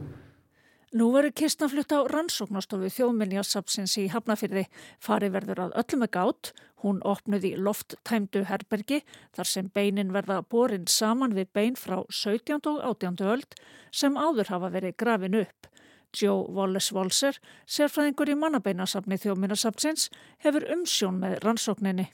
Nú 0.97 1.11
verður 1.13 1.35
kistna 1.37 1.67
flutt 1.69 1.91
á 1.93 2.09
rannsóknastofu 2.09 2.89
þjóðminniasapsins 2.95 3.97
í 4.01 4.07
Hafnafyrði. 4.13 4.63
Fari 5.03 5.29
verður 5.35 5.65
að 5.67 5.75
öllum 5.83 6.05
með 6.05 6.13
gátt. 6.15 6.51
Hún 6.85 7.01
opnuði 7.05 7.51
lofttæmdu 7.59 8.45
herbergi 8.47 9.01
þar 9.35 9.51
sem 9.51 9.71
beinin 9.75 10.15
verða 10.15 10.39
borin 10.47 10.87
saman 10.89 11.35
við 11.37 11.51
bein 11.53 11.77
frá 11.77 11.99
17. 12.09 12.63
og 12.71 12.79
18. 12.81 13.19
öld 13.27 13.59
sem 13.91 14.17
áður 14.17 14.53
hafa 14.55 14.71
verið 14.73 14.97
grafin 15.03 15.41
upp. 15.43 15.69
Joe 16.17 16.47
Wallace 16.49 16.95
Walser, 16.95 17.37
sérfræðingur 17.69 18.31
í 18.33 18.37
mannabeinasafni 18.39 19.19
þjóðminnasapsins, 19.21 20.09
hefur 20.45 20.65
umsjón 20.73 21.19
með 21.21 21.41
rannsókninni. 21.45 22.09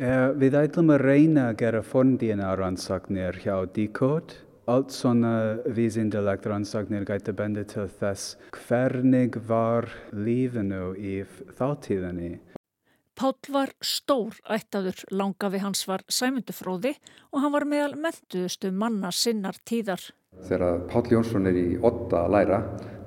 Uh, 0.00 0.30
við 0.32 0.54
ætlum 0.56 0.94
að 0.94 1.02
reyna 1.04 1.42
að 1.50 1.58
gera 1.60 1.80
forndíina 1.84 2.54
rannsóknir 2.56 3.36
hjá 3.42 3.66
Decode 3.68 4.38
allt 4.70 4.94
svona 4.96 5.58
vísindalegt 5.76 6.46
rannsóknir 6.48 7.04
gæti 7.04 7.34
bendi 7.36 7.66
til 7.68 7.84
þess 7.98 8.38
hvernig 8.54 9.36
var 9.44 9.90
lífinu 10.16 10.94
í 10.96 11.18
þáttíðinni. 11.58 12.38
Páll 13.20 13.52
var 13.52 13.74
stór 13.84 14.40
ættaður, 14.48 15.04
langafi 15.12 15.60
hans 15.60 15.84
var 15.84 16.06
sæmyndufróði 16.08 16.94
og 17.34 17.44
hann 17.44 17.52
var 17.58 17.68
meðal 17.68 18.00
mentuðustu 18.00 18.72
manna 18.72 19.12
sinnar 19.12 19.60
tíðar. 19.68 20.00
Þegar 20.48 20.86
Páll 20.88 21.12
Jónsson 21.12 21.50
er 21.50 21.60
í 21.60 21.68
otta 21.76 22.24
að 22.24 22.38
læra 22.38 22.62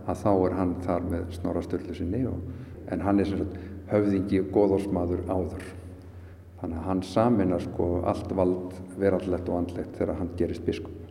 að 0.06 0.28
þá 0.28 0.32
er 0.36 0.60
hann 0.62 0.76
þar 0.86 1.14
með 1.16 1.30
Snorra 1.40 1.66
Sturlu 1.66 1.98
sinni 1.98 2.28
og, 2.30 2.44
en 2.94 3.02
hann 3.02 3.24
er 3.24 3.34
sem 3.34 3.42
sagt 3.42 3.58
höfðingi 3.90 4.44
og 4.44 4.54
góðórsmaður 4.60 5.26
áður. 5.32 5.72
Þannig 6.64 6.80
að 6.80 6.86
hann 6.88 7.02
saminar 7.04 7.60
sko 7.60 7.86
allt 8.08 8.30
vald 8.40 8.76
verallegt 8.96 9.50
og 9.52 9.58
andlegt 9.58 9.98
þegar 10.00 10.16
hann 10.22 10.30
gerist 10.40 10.64
biskup. 10.64 11.02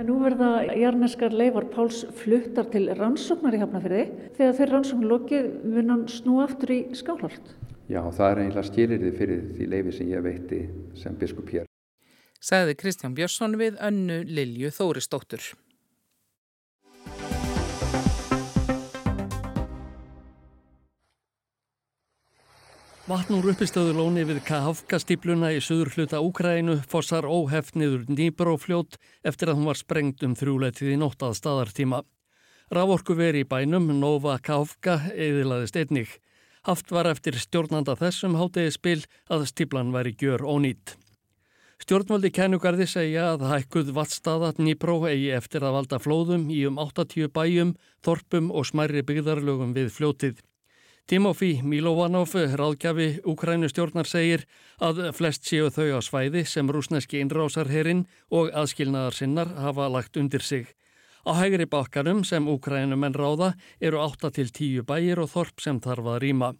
En 0.00 0.06
nú 0.08 0.14
verða 0.22 0.62
jarneskar 0.72 1.34
leifar 1.36 1.66
Páls 1.74 1.98
fluttar 2.16 2.70
til 2.72 2.86
rannsóknar 2.96 3.52
í 3.52 3.60
Hafnafjörði. 3.60 4.06
Þegar 4.38 4.56
þeir 4.56 4.72
rannsóknar 4.72 5.10
lokið 5.10 5.50
mun 5.74 5.92
hann 5.92 6.06
snú 6.08 6.38
aftur 6.40 6.72
í 6.72 6.78
skálholt. 6.96 7.52
Já, 7.92 8.00
það 8.08 8.30
er 8.30 8.40
eiginlega 8.40 8.64
skilirði 8.70 9.12
fyrir 9.18 9.42
því 9.58 9.68
leifi 9.74 9.94
sem 9.98 10.08
ég 10.14 10.24
veitti 10.24 10.62
sem 10.96 11.20
biskup 11.20 11.52
hér. 11.52 11.68
Sæði 12.40 12.78
Kristján 12.80 13.12
Björnsson 13.18 13.60
við 13.60 13.76
önnu 13.84 14.22
Lilju 14.24 14.72
Þóristóttur. 14.72 15.44
Vatn 23.12 23.34
úr 23.36 23.50
uppistöðu 23.50 23.92
lóni 23.92 24.22
við 24.24 24.38
Kahafka-stípluna 24.46 25.50
í 25.52 25.58
söður 25.60 25.90
hluta 25.92 26.22
Úkrænu 26.24 26.78
fossar 26.88 27.26
óheft 27.28 27.74
niður 27.76 28.06
Nýbrófljót 28.08 28.94
eftir 29.28 29.50
að 29.52 29.58
hún 29.58 29.66
var 29.68 29.76
sprengt 29.76 30.22
um 30.24 30.32
þrjúleitið 30.32 30.94
í 30.94 30.96
nóttað 30.96 31.34
staðartíma. 31.36 31.98
Raforku 32.72 33.12
veri 33.18 33.42
í 33.44 33.48
bænum, 33.50 33.90
Nova 34.00 34.38
Kahafka, 34.40 34.94
eðilaðist 35.12 35.76
einnig. 35.76 36.14
Haft 36.64 36.88
var 36.88 37.10
eftir 37.10 37.36
stjórnanda 37.36 37.98
þessum 38.00 38.38
hátegi 38.40 38.72
spil 38.78 39.02
að 39.28 39.44
stíplan 39.50 39.92
væri 39.92 40.14
gjör 40.16 40.46
ónýtt. 40.48 40.94
Stjórnvaldi 41.84 42.30
kænugarði 42.32 42.86
segja 42.88 43.26
að 43.34 43.44
hækkuð 43.50 43.90
vattstaða 43.98 44.54
Nýbró 44.56 45.02
eigi 45.10 45.34
eftir 45.36 45.68
að 45.68 45.76
valda 45.76 46.00
flóðum 46.00 46.48
í 46.48 46.62
um 46.64 46.80
80 46.80 47.28
bæjum, 47.36 47.76
þorpum 48.00 48.48
og 48.48 48.70
smærri 48.70 49.04
byggðarlögum 49.04 49.76
við 49.76 49.92
fljótið. 49.98 50.40
Timofí 51.10 51.62
Milovanov, 51.66 52.30
ráðgjafi 52.34 53.22
Ukrænustjórnar, 53.26 54.06
segir 54.06 54.44
að 54.78 55.08
flest 55.16 55.48
séu 55.48 55.66
þau 55.74 55.98
á 55.98 56.00
svæði 56.00 56.44
sem 56.46 56.70
rúsneski 56.70 57.18
innrásarherrin 57.18 58.04
og 58.30 58.52
aðskilnaðar 58.54 59.16
sinnar 59.18 59.50
hafa 59.58 59.88
lagt 59.90 60.16
undir 60.16 60.46
sig. 60.46 60.70
Á 61.26 61.34
hægri 61.38 61.66
bakkarum 61.66 62.22
sem 62.24 62.46
Ukrænumenn 62.48 63.18
ráða 63.18 63.52
eru 63.80 63.98
8-10 63.98 64.86
bæir 64.86 65.18
og 65.22 65.30
þorp 65.34 65.60
sem 65.62 65.80
þarf 65.82 66.06
að 66.14 66.22
rýma. 66.22 66.52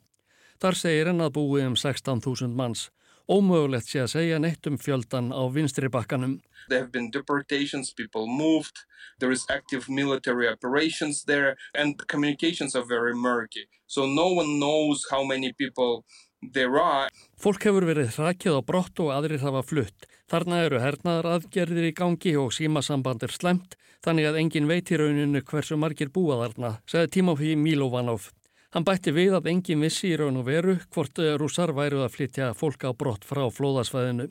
Þar 0.62 0.78
segir 0.78 1.10
henn 1.10 1.22
að 1.22 1.34
búi 1.38 1.62
um 1.66 1.78
16.000 1.78 2.54
manns. 2.54 2.90
Ómögulegt 3.30 3.90
sé 3.90 4.02
að 4.02 4.12
segja 4.16 4.38
neitt 4.42 4.66
um 4.66 4.78
fjöldan 4.78 5.30
á 5.30 5.42
vinstri 5.52 5.90
bakkanum. 5.92 6.40
There 6.68 6.80
have 6.80 6.92
been 6.92 7.10
deportations, 7.10 7.92
people 7.92 8.26
moved, 8.26 8.84
there 9.18 9.32
is 9.32 9.46
active 9.50 9.88
military 9.88 10.48
operations 10.48 11.24
there 11.24 11.56
and 11.74 11.98
the 11.98 12.06
communications 12.06 12.74
are 12.74 12.86
very 12.86 13.14
murky. 13.14 13.68
So 13.86 14.06
no 14.06 14.32
one 14.32 14.58
knows 14.58 15.06
how 15.10 15.24
many 15.24 15.52
people 15.52 16.04
there 16.42 16.78
are. 16.80 17.08
Fólk 17.38 17.62
hefur 17.66 17.86
verið 17.86 18.16
hrakið 18.16 18.58
á 18.58 18.60
brott 18.62 18.98
og 19.02 19.12
aðrir 19.14 19.42
hafa 19.42 19.62
flutt. 19.66 20.06
Þarna 20.30 20.64
eru 20.66 20.82
hernaðar 20.82 21.30
aðgerðir 21.36 21.90
í 21.90 21.94
gangi 21.94 22.36
og 22.38 22.54
símasamband 22.54 23.26
er 23.26 23.34
slemt 23.34 23.76
þannig 24.02 24.28
að 24.28 24.38
engin 24.42 24.70
veit 24.70 24.90
í 24.90 24.98
rauninu 24.98 25.42
hversu 25.46 25.78
margir 25.78 26.10
búa 26.10 26.40
þarna, 26.42 26.76
segði 26.90 27.12
Timofí 27.16 27.52
Milovanov. 27.58 28.30
Hann 28.72 28.86
bætti 28.88 29.12
við 29.12 29.34
að 29.36 29.50
engin 29.50 29.82
vissi 29.84 30.14
í 30.14 30.16
raun 30.16 30.38
og 30.40 30.46
veru 30.48 30.78
hvort 30.94 31.18
rússar 31.36 31.74
væru 31.76 32.06
að 32.06 32.14
flytja 32.14 32.52
fólk 32.56 32.86
á 32.88 32.90
brott 32.96 33.26
frá 33.28 33.44
flóðasvæðinu. 33.52 34.30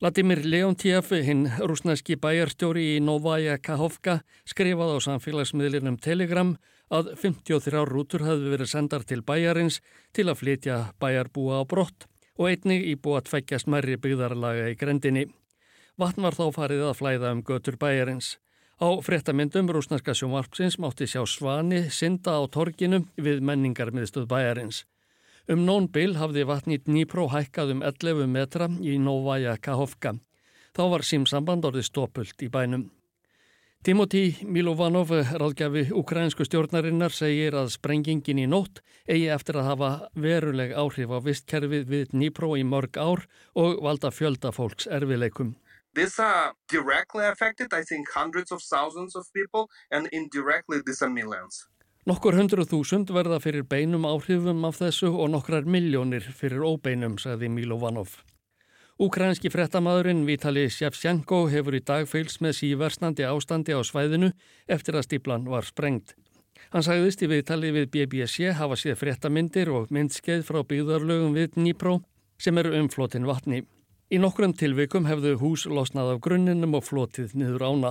Vladimir 0.00 0.40
Leontiev, 0.48 1.10
hinn 1.12 1.42
rúsnæski 1.60 2.16
bæjarstjóri 2.16 2.86
í 2.94 3.02
Novaja 3.04 3.58
Kahovka, 3.60 4.22
skrifaði 4.48 4.96
á 4.96 4.98
samfélagsmiðlinum 5.04 5.98
Telegram 6.00 6.54
að 6.88 7.12
53 7.20 7.84
rútur 7.84 8.24
hafði 8.24 8.54
verið 8.54 8.70
sendar 8.72 9.04
til 9.04 9.20
bæjarins 9.20 9.82
til 10.16 10.30
að 10.32 10.40
flytja 10.40 10.78
bæjarbúa 10.96 11.60
á 11.60 11.62
brott 11.68 12.08
og 12.40 12.48
einnig 12.48 12.86
í 12.88 12.96
búa 12.96 13.20
tveggja 13.20 13.60
smerri 13.60 14.00
byggðarlaga 14.00 14.70
í 14.72 14.78
grendinni. 14.80 15.26
Vatn 16.00 16.24
var 16.24 16.32
þá 16.32 16.46
farið 16.56 16.86
að 16.88 16.96
flæða 17.02 17.34
um 17.36 17.44
götur 17.44 17.76
bæjarins. 17.76 18.38
Á 18.80 18.88
fréttamyndum 19.04 19.68
rúsnarska 19.68 20.14
sjónvarpsins 20.16 20.78
mátti 20.80 21.04
sjá 21.04 21.20
svani 21.28 21.90
synda 21.92 22.40
á 22.40 22.48
torginu 22.48 23.02
við 23.20 23.42
menningarmiðstöð 23.44 24.24
bæjarins. 24.30 24.86
Um 25.52 25.66
nónbil 25.68 26.14
hafði 26.16 26.46
vatnið 26.48 26.86
Dnípró 26.86 27.26
hækkað 27.28 27.74
um 27.74 27.84
11 27.84 28.30
metra 28.32 28.70
í 28.80 28.96
Novaja 28.96 29.58
Kahovka. 29.60 30.14
Þá 30.72 30.82
var 30.94 31.04
símsamband 31.04 31.68
orðið 31.68 31.90
stópult 31.90 32.40
í 32.40 32.48
bænum. 32.48 32.88
Timotí 33.84 34.40
Milovanov, 34.48 35.12
ráðgjafi 35.12 35.86
ukrainsku 36.00 36.48
stjórnarinnar, 36.48 37.12
segir 37.12 37.56
að 37.60 37.74
sprengingin 37.76 38.40
í 38.40 38.48
nótt 38.48 38.80
eigi 39.04 39.28
eftir 39.28 39.60
að 39.60 39.74
hafa 39.74 39.90
veruleg 40.16 40.72
áhrif 40.72 41.12
á 41.12 41.20
vistkerfið 41.20 41.84
við 41.88 42.12
Dnípró 42.14 42.54
í 42.56 42.64
mörg 42.64 42.96
ár 42.96 43.26
og 43.52 43.84
valda 43.84 44.08
fjölda 44.08 44.56
fólks 44.56 44.88
erfileikum. 44.88 45.58
These 45.94 46.20
are 46.20 46.54
directly 46.68 47.24
affected, 47.26 47.74
I 47.74 47.82
think, 47.82 48.08
hundreds 48.14 48.52
of 48.52 48.62
thousands 48.62 49.16
of 49.16 49.26
people 49.32 49.68
and 49.90 50.06
indirectly 50.12 50.78
these 50.86 51.02
are 51.02 51.10
millions. 51.10 51.66
Nokkur 52.06 52.36
hundru 52.38 52.64
þúsund 52.64 53.10
verða 53.12 53.40
fyrir 53.42 53.66
beinum 53.68 54.06
áhrifum 54.08 54.62
af 54.64 54.78
þessu 54.80 55.10
og 55.10 55.32
nokkrar 55.34 55.66
miljónir 55.68 56.24
fyrir 56.24 56.62
óbeinum, 56.64 57.18
sagði 57.20 57.50
Milovanov. 57.52 58.14
Úkrænski 59.00 59.50
frettamadurinn 59.52 60.22
Vitali 60.28 60.68
Sjefsjenko 60.70 61.42
hefur 61.52 61.76
í 61.76 61.82
dag 61.84 62.08
feils 62.08 62.38
með 62.44 62.56
síversnandi 62.60 63.26
ástandi 63.28 63.76
á 63.76 63.80
svæðinu 63.84 64.30
eftir 64.68 64.96
að 64.96 65.06
stíplan 65.08 65.48
var 65.48 65.66
sprengt. 65.68 66.14
Hann 66.70 66.86
sagðist 66.86 67.24
í 67.24 67.28
viðtali 67.32 67.74
við 67.74 67.90
BBC 67.94 68.54
hafa 68.56 68.78
séð 68.78 68.98
frettamindir 69.00 69.72
og 69.74 69.90
myndskeið 69.90 70.46
frá 70.46 70.62
byggðarlögum 70.62 71.36
við 71.36 71.54
Dnípró 71.56 71.98
sem 72.38 72.60
eru 72.60 72.76
umflotin 72.78 73.28
vatni. 73.28 73.64
Í 74.10 74.18
nokkrum 74.18 74.50
tilvikum 74.58 75.04
hefðu 75.06 75.36
hús 75.38 75.68
losnað 75.70 76.08
af 76.16 76.20
grunninum 76.24 76.72
og 76.74 76.82
flotið 76.82 77.36
niður 77.38 77.62
ána. 77.62 77.90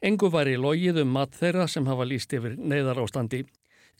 Engu 0.00 0.30
var 0.32 0.48
í 0.48 0.54
logið 0.56 1.02
um 1.02 1.10
mat 1.12 1.34
þeirra 1.36 1.66
sem 1.68 1.84
hafa 1.84 2.06
líst 2.08 2.32
yfir 2.32 2.54
neyðar 2.56 3.02
ástandi. 3.02 3.42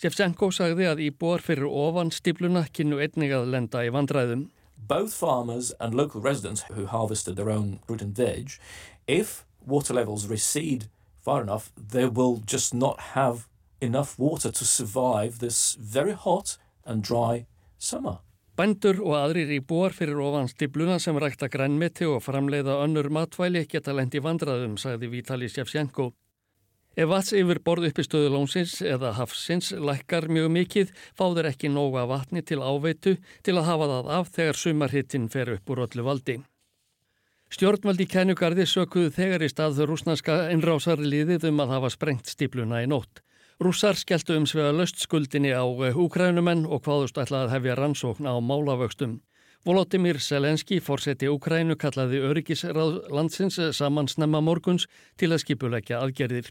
Sjefsenko 0.00 0.48
sagði 0.56 0.86
að 0.88 1.02
íbúar 1.04 1.44
fyrir 1.44 1.68
ofan 1.68 2.08
stípluna 2.16 2.62
kynnu 2.72 3.02
einnig 3.04 3.34
að 3.36 3.50
lenda 3.52 3.82
í 3.84 3.90
vandræðum. 3.92 4.46
Both 4.88 5.12
farmers 5.12 5.74
and 5.78 5.92
local 5.92 6.24
residents 6.24 6.64
who 6.72 6.86
harvested 6.86 7.36
their 7.36 7.52
own 7.52 7.80
fruit 7.84 8.00
and 8.00 8.16
veg, 8.16 8.56
if 9.06 9.44
water 9.60 9.92
levels 9.92 10.30
recede 10.32 10.88
far 11.20 11.42
enough, 11.42 11.68
they 11.76 12.06
will 12.08 12.40
just 12.46 12.72
not 12.72 13.12
have 13.12 13.44
enough 13.82 14.18
water 14.18 14.50
to 14.50 14.64
survive 14.64 15.40
this 15.40 15.76
very 15.78 16.16
hot 16.16 16.56
and 16.86 17.02
dry 17.02 17.44
summer. 17.76 18.20
Bændur 18.60 18.98
og 19.00 19.14
aðrir 19.16 19.48
í 19.54 19.62
búar 19.64 19.94
fyrir 19.96 20.18
ofan 20.20 20.50
stipluna 20.50 20.98
sem 21.00 21.16
rækta 21.16 21.46
grænmeti 21.48 22.04
og 22.04 22.18
framleiða 22.20 22.74
önnur 22.84 23.06
matvæli 23.08 23.62
geta 23.64 23.94
lendi 23.96 24.20
vandraðum, 24.20 24.74
sagði 24.76 25.08
Vítali 25.14 25.48
Sjefsjenko. 25.48 26.10
Ef 26.92 27.08
vats 27.08 27.32
yfir 27.32 27.62
borð 27.64 27.86
uppi 27.88 28.04
stöðu 28.04 28.34
lónsins 28.34 28.74
eða 28.84 29.14
hafsins 29.16 29.70
lækkar 29.72 30.28
mjög 30.28 30.50
mikið, 30.58 30.92
fáður 31.16 31.48
ekki 31.54 31.70
nóga 31.72 32.04
vatni 32.10 32.42
til 32.44 32.60
áveitu 32.60 33.14
til 33.40 33.56
að 33.56 33.68
hafa 33.70 33.88
það 33.94 34.12
af 34.18 34.30
þegar 34.36 34.60
sumarhittin 34.64 35.32
fer 35.32 35.54
upp 35.56 35.72
úr 35.72 35.84
öllu 35.86 36.04
valdi. 36.10 36.36
Stjórnvaldi 37.56 38.10
Kennugarði 38.12 38.68
sökuðu 38.68 39.14
þegar 39.16 39.46
í 39.46 39.52
stað 39.54 39.80
þau 39.80 39.86
rúsnarska 39.94 40.40
innrásari 40.52 41.08
liðið 41.08 41.48
um 41.48 41.64
að 41.64 41.78
hafa 41.78 41.94
sprengt 41.96 42.28
stipluna 42.28 42.84
í 42.84 42.92
nótt. 42.92 43.24
Rússar 43.60 43.92
skelltu 44.00 44.38
um 44.40 44.46
svega 44.48 44.70
löst 44.72 45.02
skuldinni 45.04 45.50
á 45.52 45.60
Ukrænumenn 45.68 46.62
eh, 46.64 46.70
og 46.72 46.80
hvaðust 46.86 47.18
ætlaði 47.20 47.44
að 47.44 47.50
hefja 47.54 47.74
rannsókn 47.76 48.24
á 48.24 48.40
málavöxtum. 48.40 49.18
Volodymyr 49.68 50.16
Selenski, 50.16 50.78
fórseti 50.80 51.28
Ukrænu, 51.28 51.76
kallaði 51.76 52.22
öryggisráð 52.24 53.12
landsins 53.12 53.58
eh, 53.60 53.74
saman 53.76 54.08
snemma 54.08 54.40
morguns 54.40 54.86
til 55.20 55.28
að 55.34 55.42
skipuleggja 55.44 56.00
aðgerðir. 56.00 56.48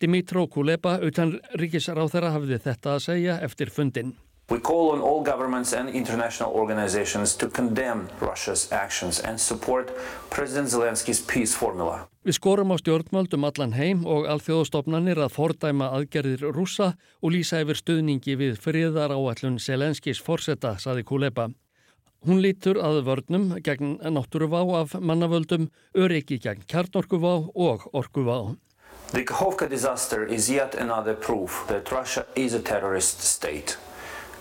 Dimitró 0.00 0.46
Kuleba, 0.48 0.96
utan 1.04 1.36
ríkisráð 1.60 2.14
þeirra, 2.14 2.32
hafði 2.38 2.62
þetta 2.64 2.94
að 2.94 3.04
segja 3.10 3.36
eftir 3.44 3.68
fundin. 3.68 4.16
We 4.50 4.58
call 4.58 4.92
on 4.92 5.02
all 5.02 5.22
governments 5.22 5.74
and 5.74 5.90
international 5.90 6.52
organizations 6.52 7.36
to 7.36 7.48
condemn 7.48 8.08
Russia's 8.18 8.72
actions 8.72 9.20
and 9.20 9.38
support 9.38 9.90
President 10.30 10.68
Zelensky's 10.68 11.20
peace 11.20 11.54
formula. 11.54 12.08
Við 12.24 12.38
skorum 12.38 12.72
á 12.72 12.80
stjórnmöldum 12.80 13.44
allan 13.44 13.74
heim 13.76 14.06
og 14.08 14.24
alþjóðstofnanir 14.32 15.20
að 15.20 15.34
fordæma 15.36 15.90
aðgerðir 15.98 16.46
rússa 16.56 16.94
og 17.20 17.34
lýsa 17.34 17.60
yfir 17.60 17.76
stuðningi 17.76 18.38
við 18.40 18.56
friðar 18.64 19.12
áallun 19.12 19.58
Zelenskis 19.60 20.22
forsetta, 20.24 20.78
saði 20.80 21.04
Kuleba. 21.04 21.50
Hún 22.24 22.40
lítur 22.40 22.80
að 22.80 23.02
vörnum 23.04 23.50
gegn 23.60 23.98
náttúruvá 24.00 24.62
af 24.80 24.96
mannavöldum, 24.96 25.68
öryggi 25.92 26.40
gegn 26.40 26.64
kjarnorkuvá 26.64 27.34
og 27.52 27.84
orkuvá. 27.92 28.56
The 29.12 29.24
Kakhovka 29.24 29.68
disaster 29.68 30.24
is 30.24 30.48
yet 30.48 30.74
another 30.74 31.14
proof 31.14 31.66
that 31.68 31.92
Russia 31.92 32.24
is 32.34 32.54
a 32.54 32.60
terrorist 32.60 33.20
state. 33.20 33.76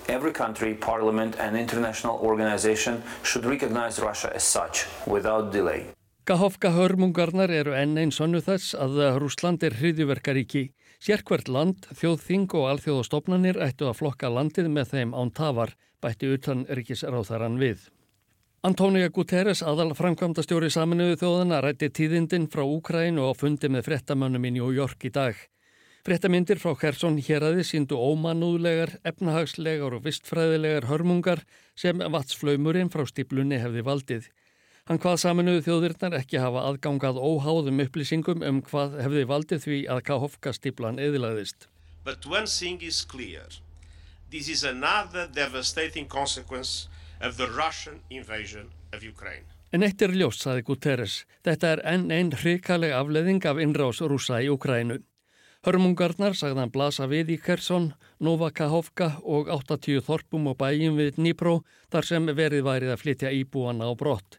Every 0.09 0.31
country, 0.31 0.73
parliament 0.73 1.35
and 1.39 1.57
international 1.57 2.17
organization 2.23 3.03
should 3.23 3.45
recognize 3.45 3.99
Russia 3.99 4.31
as 4.35 4.43
such 4.43 4.87
without 5.05 5.51
delay. 5.51 5.85
Kahofka 6.23 6.71
hörmungarnar 6.71 7.51
eru 7.51 7.73
enn 7.75 7.97
einn 7.99 8.13
sonnu 8.15 8.39
þess 8.43 8.71
að 8.75 9.01
Rúsland 9.19 9.63
er 9.67 9.75
hriðjuverkaríki. 9.75 10.69
Sérkvert 11.03 11.51
land, 11.51 11.89
þjóðþing 11.91 12.47
og 12.55 12.69
alþjóðastofnanir 12.71 13.59
ættu 13.67 13.89
að 13.91 13.99
flokka 13.99 14.31
landið 14.31 14.71
með 14.71 14.95
þeim 14.95 15.11
án 15.11 15.33
tafar, 15.35 15.75
bætti 15.99 16.31
utan 16.35 16.63
ríkisráþaran 16.71 17.59
við. 17.59 17.89
Antónia 18.63 19.11
Guterres, 19.11 19.59
aðal 19.59 19.91
framkvæmda 19.95 20.43
stjóri 20.43 20.71
saminuðu 20.71 21.19
þjóðana, 21.19 21.61
rætti 21.67 21.91
tíðindin 21.91 22.47
frá 22.51 22.63
Úkrænu 22.63 23.27
og 23.27 23.37
fundi 23.43 23.69
með 23.71 23.91
frettamönnum 23.91 24.47
í 24.47 24.55
New 24.55 24.71
York 24.75 25.03
í 25.03 25.11
dag. 25.11 25.35
Fréttamindir 26.07 26.55
frá 26.55 26.71
Kersson 26.79 27.17
héræði 27.19 27.65
síndu 27.67 27.97
ómanúðlegar, 27.99 28.93
efnahagslegar 29.09 29.91
og 29.97 30.05
vistfræðilegar 30.05 30.85
hörmungar 30.87 31.41
sem 31.75 31.99
vatsflaumurinn 31.99 32.87
frá 32.93 33.01
stiplunni 33.09 33.57
hefði 33.59 33.83
valdið. 33.83 34.29
Hann 34.87 35.01
hvað 35.03 35.17
saminuðu 35.19 35.65
þjóðirnar 35.65 36.15
ekki 36.21 36.39
hafa 36.39 36.61
aðgangað 36.69 37.19
óháðum 37.19 37.81
upplýsingum 37.83 38.45
um 38.47 38.61
hvað 38.69 38.95
hefði 39.03 39.25
valdið 39.33 39.65
því 39.65 39.81
að 39.97 39.99
Kahofka 40.07 40.53
stiplan 40.55 41.01
eðilaðist. 41.03 41.67
But 42.07 42.23
one 42.23 42.47
thing 42.47 42.79
is 42.79 43.01
clear. 43.03 43.59
This 44.31 44.47
is 44.47 44.63
another 44.63 45.27
devastating 45.27 46.07
consequence 46.07 46.87
of 47.19 47.35
the 47.35 47.51
Russian 47.51 47.99
invasion 48.09 48.71
of 48.95 49.03
Ukraine. 49.03 49.43
En 49.75 49.83
eitt 49.83 49.99
er 49.99 50.15
ljóst, 50.15 50.47
saði 50.47 50.63
Guterres. 50.71 51.19
Þetta 51.43 51.75
er 51.75 51.85
enn 51.97 52.07
einn 52.15 52.31
hrikaleg 52.31 52.95
afleðing 52.95 53.43
af 53.43 53.59
innrás 53.59 53.99
rúsa 53.99 54.39
í 54.39 54.47
Ukrænu. 54.47 55.01
Hörmungarnar 55.65 56.35
sagðan 56.37 56.69
blasa 56.71 57.07
við 57.09 57.31
í 57.33 57.37
Kersson, 57.41 57.93
Nova 58.21 58.51
Kahovka 58.53 59.15
og 59.25 59.49
80 59.49 60.03
þorpum 60.05 60.51
og 60.51 60.57
bæjum 60.59 60.99
við 60.99 61.15
Dnipro 61.17 61.61
þar 61.91 62.05
sem 62.05 62.29
verið 62.29 62.67
værið 62.67 62.93
að 62.93 63.01
flytja 63.01 63.31
íbúana 63.33 63.89
á 63.89 63.93
brott. 63.97 64.37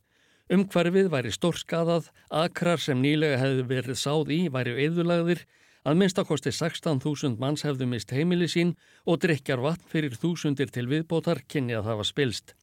Umhverfið 0.49 1.11
væri 1.13 1.33
stórskadað, 1.35 2.07
akrar 2.31 2.81
sem 2.81 3.03
nýlega 3.03 3.41
hefði 3.43 3.67
verið 3.69 3.99
sáð 4.01 4.31
í 4.33 4.39
væri 4.53 4.77
eðulagðir, 4.87 5.43
að 5.85 5.99
minnstakosti 6.01 6.55
16.000 6.55 7.37
manns 7.43 7.67
hefðu 7.67 7.91
mist 7.91 8.15
heimili 8.15 8.49
sín 8.49 8.73
og 9.05 9.21
drikjar 9.25 9.61
vatn 9.65 9.91
fyrir 9.91 10.17
þúsundir 10.17 10.73
til 10.73 10.87
viðbótar 10.89 11.43
kynni 11.51 11.77
að 11.77 11.91
það 11.91 12.01
var 12.01 12.09
spilst. 12.13 12.55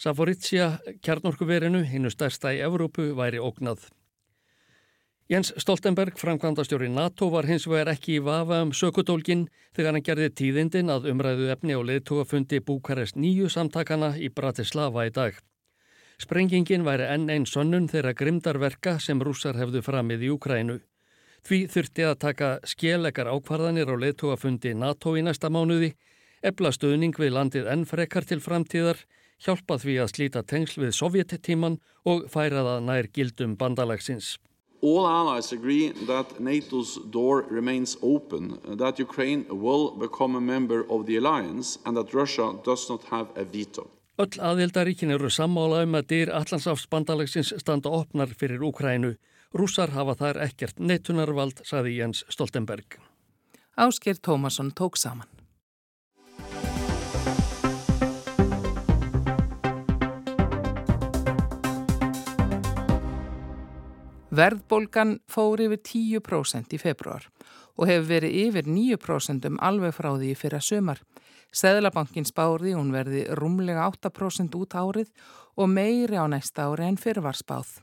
Saforitsja, 0.00 0.72
kjarnorkuverinu, 1.04 1.82
hinnu 1.88 2.10
stærsta 2.12 2.54
í 2.54 2.62
Evrópu, 2.64 3.10
væri 3.16 3.40
ógnað. 3.40 3.88
Jens 5.26 5.48
Stoltenberg, 5.58 6.14
framkvæmdastjóri 6.22 6.86
NATO, 6.88 7.26
var 7.34 7.48
hins 7.50 7.64
vegar 7.66 7.88
ekki 7.90 8.12
í 8.14 8.22
vafa 8.22 8.60
um 8.62 8.68
sökudólgin 8.70 9.48
þegar 9.74 9.96
hann 9.96 10.04
gerði 10.06 10.28
tíðindin 10.38 10.92
að 10.94 11.08
umræðu 11.10 11.48
efni 11.50 11.74
og 11.74 11.82
leðtóafundi 11.88 12.60
Búkarest 12.62 13.18
nýju 13.18 13.50
samtakana 13.50 14.12
í 14.22 14.28
Bratislava 14.30 15.08
í 15.08 15.10
dag. 15.10 15.34
Sprengingin 16.22 16.86
væri 16.86 17.10
enn 17.10 17.26
einn 17.26 17.48
sönnun 17.50 17.90
þeirra 17.90 18.14
grimdarverka 18.14 19.00
sem 19.02 19.18
rússar 19.18 19.58
hefðu 19.58 19.82
framið 19.82 20.22
í 20.28 20.32
Ukrænu. 20.36 20.78
Því 21.42 21.60
þurfti 21.74 22.06
að 22.06 22.16
taka 22.22 22.54
skjellegar 22.62 23.34
ákvarðanir 23.34 23.90
á 23.90 23.98
leðtóafundi 23.98 24.78
NATO 24.78 25.18
í 25.18 25.26
næsta 25.26 25.50
mánuði, 25.50 25.96
ebla 26.38 26.70
stöðning 26.70 27.18
við 27.18 27.34
landið 27.34 27.66
enn 27.74 27.82
frekar 27.82 28.30
til 28.30 28.38
framtíðar, 28.38 29.02
hjálpa 29.42 29.82
því 29.82 30.00
að 30.06 30.14
slíta 30.14 30.46
tengsl 30.46 30.86
við 30.86 30.98
sovjettíman 31.02 31.80
og 32.06 32.28
færa 32.30 32.62
það 32.62 32.84
nær 32.86 33.10
gildum 33.10 33.58
bandalagsins. 33.58 34.36
All 34.86 35.04
allies 35.06 35.52
agree 35.52 35.90
that 36.06 36.38
NATO's 36.38 36.98
door 37.10 37.44
remains 37.50 37.96
open, 38.02 38.42
that 38.78 39.00
Ukraine 39.00 39.44
will 39.50 39.90
become 39.90 40.36
a 40.36 40.40
member 40.40 40.86
of 40.88 41.06
the 41.06 41.16
alliance 41.16 41.78
and 41.84 41.96
that 41.96 42.14
Russia 42.14 42.54
does 42.64 42.88
not 42.88 43.02
have 43.10 43.26
a 43.34 43.44
veto. 43.44 43.90
Öll 44.22 44.38
aðildaríkin 44.38 45.10
eru 45.10 45.28
sammála 45.28 45.82
um 45.84 45.98
að 45.98 46.06
dyr 46.12 46.30
Allandsafsbandalagsins 46.38 47.50
standa 47.60 47.90
opnar 47.90 48.30
fyrir 48.30 48.62
Ukrænu. 48.68 49.16
Rússar 49.58 49.90
hafa 49.96 50.14
þar 50.22 50.40
ekkert 50.46 50.78
neittunarvald, 50.78 51.64
saði 51.66 51.98
Jens 51.98 52.22
Stoltenberg. 52.30 53.00
Ásker 53.76 54.22
Tómasson 54.22 54.70
tók 54.70 54.96
saman. 55.02 55.26
Verðbólgan 64.36 65.14
fór 65.32 65.62
yfir 65.64 65.78
10% 65.80 66.74
í 66.76 66.78
februar 66.80 67.24
og 67.78 67.88
hefur 67.88 68.08
verið 68.10 68.34
yfir 68.42 68.66
9% 68.68 69.46
um 69.48 69.56
alveg 69.64 69.94
frá 69.96 70.10
því 70.12 70.32
fyrir 70.36 70.58
að 70.58 70.66
sömar. 70.66 71.00
Seðlabankin 71.56 72.26
spáði 72.28 72.74
hún 72.76 72.90
verði 72.92 73.22
rúmlega 73.38 73.86
8% 73.88 74.58
út 74.58 74.76
árið 74.76 75.12
og 75.56 75.70
meiri 75.72 76.20
á 76.20 76.28
næsta 76.28 76.66
ári 76.68 76.84
en 76.90 77.00
fyrir 77.00 77.24
var 77.24 77.38
spáð. 77.38 77.78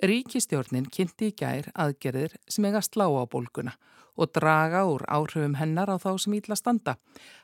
Ríkistjórnin 0.00 0.88
kynnti 0.88 1.34
í 1.34 1.36
gær 1.36 1.68
aðgerðir 1.74 2.38
sem 2.48 2.64
eiga 2.64 2.80
slá 2.86 3.04
á 3.04 3.24
bólguna 3.28 3.76
og 4.20 4.32
draga 4.36 4.82
úr 4.84 5.02
áhrifum 5.08 5.56
hennar 5.56 5.88
á 5.88 5.96
þá 5.96 6.10
sem 6.20 6.34
ítla 6.36 6.56
standa. 6.58 6.96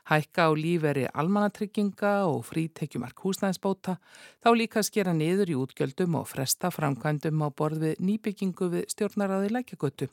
Hækka 0.09 0.47
á 0.47 0.51
líferi 0.53 1.07
almanatrygginga 1.09 2.13
og 2.29 2.45
frítekjumark 2.45 3.17
húsnæðisbóta, 3.25 3.97
þá 4.43 4.49
líka 4.53 4.83
skera 4.85 5.15
niður 5.17 5.53
í 5.53 5.57
útgjöldum 5.57 6.19
og 6.21 6.29
fresta 6.29 6.69
framkvæmdum 6.73 7.41
á 7.41 7.49
borð 7.49 7.87
við 7.87 8.05
nýbyggingu 8.05 8.69
við 8.75 8.85
stjórnaraði 8.93 9.49
lækjagötu. 9.55 10.11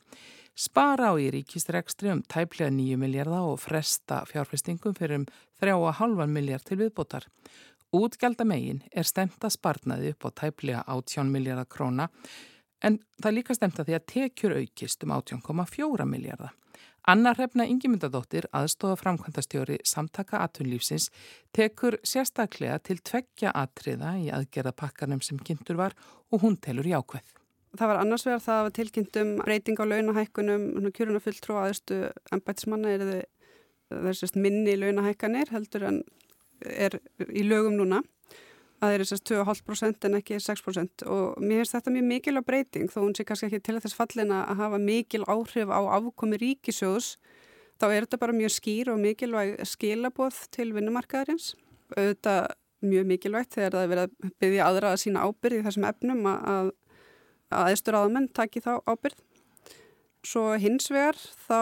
Spara 0.55 1.11
á 1.11 1.13
í 1.19 1.29
ríkistrekstri 1.35 2.09
um 2.13 2.23
tæplega 2.23 2.71
9 2.71 2.97
miljardar 2.97 3.43
og 3.43 3.59
fresta 3.59 4.23
fjárfestingum 4.29 4.95
fyrir 4.95 5.21
um 5.21 5.29
3,5 5.61 6.27
miljard 6.31 6.63
til 6.63 6.79
viðbótar. 6.79 7.27
Útgjaldamegin 7.95 8.81
er 8.91 9.07
stemta 9.07 9.51
sparnaði 9.51 10.15
upp 10.15 10.27
á 10.27 10.29
tæplega 10.41 10.83
18 10.87 11.31
miljardar 11.31 11.67
króna 11.69 12.09
en 12.83 12.99
það 13.21 13.37
líka 13.37 13.55
stemta 13.55 13.85
því 13.85 13.97
að 13.97 14.05
tekjur 14.11 14.55
aukist 14.59 15.03
um 15.05 15.13
18,4 15.15 16.07
miljardar. 16.09 16.53
Anna 17.05 17.35
Hrefna 17.35 17.67
Ingimundadóttir, 17.69 18.47
aðstofa 18.49 18.97
framkvæmdastjóri 18.97 19.77
samtaka 19.85 20.39
atvinnlífsins, 20.41 21.11
tekur 21.53 21.99
sérstaklega 22.01 22.79
til 22.81 22.97
tveggja 23.05 23.51
atriða 23.53 24.15
í 24.17 24.31
aðgerðapakkanum 24.33 25.21
sem 25.21 25.37
kynntur 25.37 25.77
var 25.77 25.93
og 26.33 26.41
hún 26.41 26.57
telur 26.57 26.89
jákvæð. 26.89 27.29
Það 27.75 27.91
var 27.91 28.01
annars 28.01 28.25
vegar 28.25 28.41
það 28.41 28.63
að 28.63 28.73
tilkynntum 28.79 29.31
breyting 29.43 29.77
á 29.77 29.85
launahækkunum, 29.85 30.65
kjörunarfulltrú 30.95 31.59
aðeistu 31.59 32.01
ennbætismanna 32.33 32.95
er 32.95 33.05
þessast 33.91 34.39
minni 34.39 34.73
launahækkanir 34.79 35.51
heldur 35.53 35.85
en 35.91 36.01
er 36.65 36.97
í 37.29 37.43
lögum 37.45 37.75
núna 37.77 38.01
að 38.01 38.14
það 38.85 38.95
er 38.95 39.03
þessast 39.03 39.25
2,5% 39.29 40.07
en 40.07 40.17
ekki 40.19 40.37
6% 40.41 41.05
og 41.11 41.41
mér 41.41 41.61
finnst 41.61 41.75
þetta 41.75 41.93
mjög 41.95 42.07
mikil 42.09 42.35
á 42.37 42.43
breyting. 42.45 42.91
Þó 42.93 42.99
hún 43.01 43.15
sé 43.17 43.25
kannski 43.27 43.49
ekki 43.49 43.61
til 43.65 43.77
þess 43.83 43.97
fallina 43.97 44.43
að 44.45 44.61
hafa 44.61 44.79
mikil 44.81 45.23
áhrif 45.25 45.73
á 45.73 45.81
afkomi 45.97 46.39
ríkisjóðs 46.41 47.15
þá 47.81 47.87
er 47.89 48.05
þetta 48.05 48.21
bara 48.21 48.37
mjög 48.37 48.55
skýr 48.55 48.93
og 48.93 49.01
mikilvæg 49.03 49.57
skilaboð 49.67 50.41
til 50.55 50.71
vinnumarkaðarins. 50.77 51.53
Auðvitað 51.97 52.55
mjög 52.85 53.07
mikilvægt 53.11 53.55
þegar 53.57 53.77
það 53.77 53.85
er 53.85 53.93
verið 53.93 54.07
að 54.07 54.33
byggja 54.43 54.67
aðra 54.69 54.91
að 54.93 55.01
sína 55.03 55.25
ábyrð 55.25 55.59
í 55.59 55.65
þessum 55.65 55.87
efnum 55.89 56.27
að 56.31 56.73
aðeistur 57.55 57.97
aðamenn 57.99 58.29
taki 58.35 58.61
þá 58.63 58.73
ábyrð 58.85 59.23
Svo 60.25 60.55
hins 60.57 60.87
vegar 60.89 61.17
þá 61.45 61.59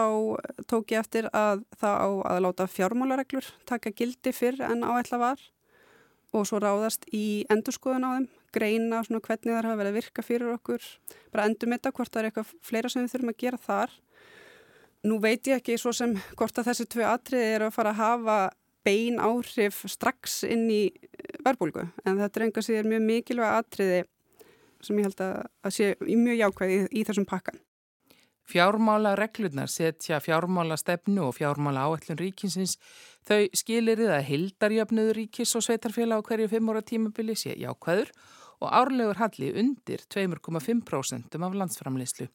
tók 0.70 0.94
ég 0.94 1.02
eftir 1.02 1.26
að 1.36 1.64
það 1.76 1.96
á 2.00 2.08
að 2.32 2.38
láta 2.46 2.66
fjármálareglur 2.70 3.48
taka 3.68 3.92
gildi 3.92 4.32
fyrr 4.32 4.62
en 4.64 4.86
áætla 4.86 5.20
var 5.20 5.42
og 6.34 6.48
svo 6.48 6.60
ráðast 6.62 7.06
í 7.14 7.44
endurskoðun 7.52 8.06
á 8.06 8.10
þeim, 8.16 8.26
greina 8.54 9.02
hvernig 9.06 9.50
það 9.50 9.60
hafa 9.60 9.78
verið 9.80 9.92
að 9.92 9.98
virka 9.98 10.24
fyrir 10.24 10.54
okkur, 10.54 10.88
bara 11.32 11.46
endur 11.48 11.70
mitta 11.70 11.92
hvort 11.94 12.12
það 12.12 12.20
er 12.20 12.28
eitthvað 12.30 12.52
fleira 12.64 12.90
sem 12.90 13.04
við 13.04 13.14
þurfum 13.14 13.32
að 13.32 13.40
gera 13.44 13.62
þar. 13.64 13.94
Nú 15.04 15.18
veit 15.20 15.50
ég 15.50 15.60
ekki 15.60 15.78
svo 15.80 15.92
sem 15.92 16.14
hvort 16.38 16.58
að 16.58 16.70
þessi 16.70 16.86
tvei 16.90 17.04
atriði 17.08 17.48
eru 17.58 17.68
að 17.68 17.76
fara 17.76 17.92
að 17.92 18.00
hafa 18.00 18.38
bein 18.84 19.20
áhrif 19.20 19.82
strax 19.88 20.42
inn 20.48 20.66
í 20.72 20.82
verbulgu 21.44 21.86
en 22.04 22.18
þetta 22.20 22.40
er 22.40 22.46
enga 22.46 22.64
síður 22.64 22.90
mjög 22.92 23.06
mikilvæg 23.08 23.58
atriði 23.60 24.00
sem 24.84 24.98
ég 25.00 25.08
held 25.08 25.22
að 25.24 25.72
sé 25.76 25.94
mjög 26.00 26.40
jákvæði 26.42 26.76
í, 26.76 26.88
í 27.00 27.04
þessum 27.08 27.28
pakkan. 27.28 27.60
Fjármála 28.44 29.14
reglurnar 29.16 29.68
setja 29.72 30.20
fjármála 30.20 30.76
stefnu 30.76 31.28
og 31.28 31.36
fjármála 31.38 31.86
áætlun 31.88 32.20
ríkinsins 32.20 32.76
þau 33.24 33.46
skilirið 33.56 34.12
að 34.12 34.26
hildarjöfnuður 34.28 35.16
ríkis 35.16 35.54
og 35.56 35.64
sveitarfélag 35.64 36.20
á 36.20 36.26
hverju 36.28 36.50
fimm 36.52 36.68
ára 36.68 36.82
tímabili 36.84 37.36
sé 37.40 37.56
jákvæður 37.56 38.12
og 38.60 38.68
árlegur 38.68 39.20
halli 39.20 39.48
undir 39.56 40.04
2,5% 40.12 41.40
af 41.40 41.56
landsframleyslu. 41.60 42.28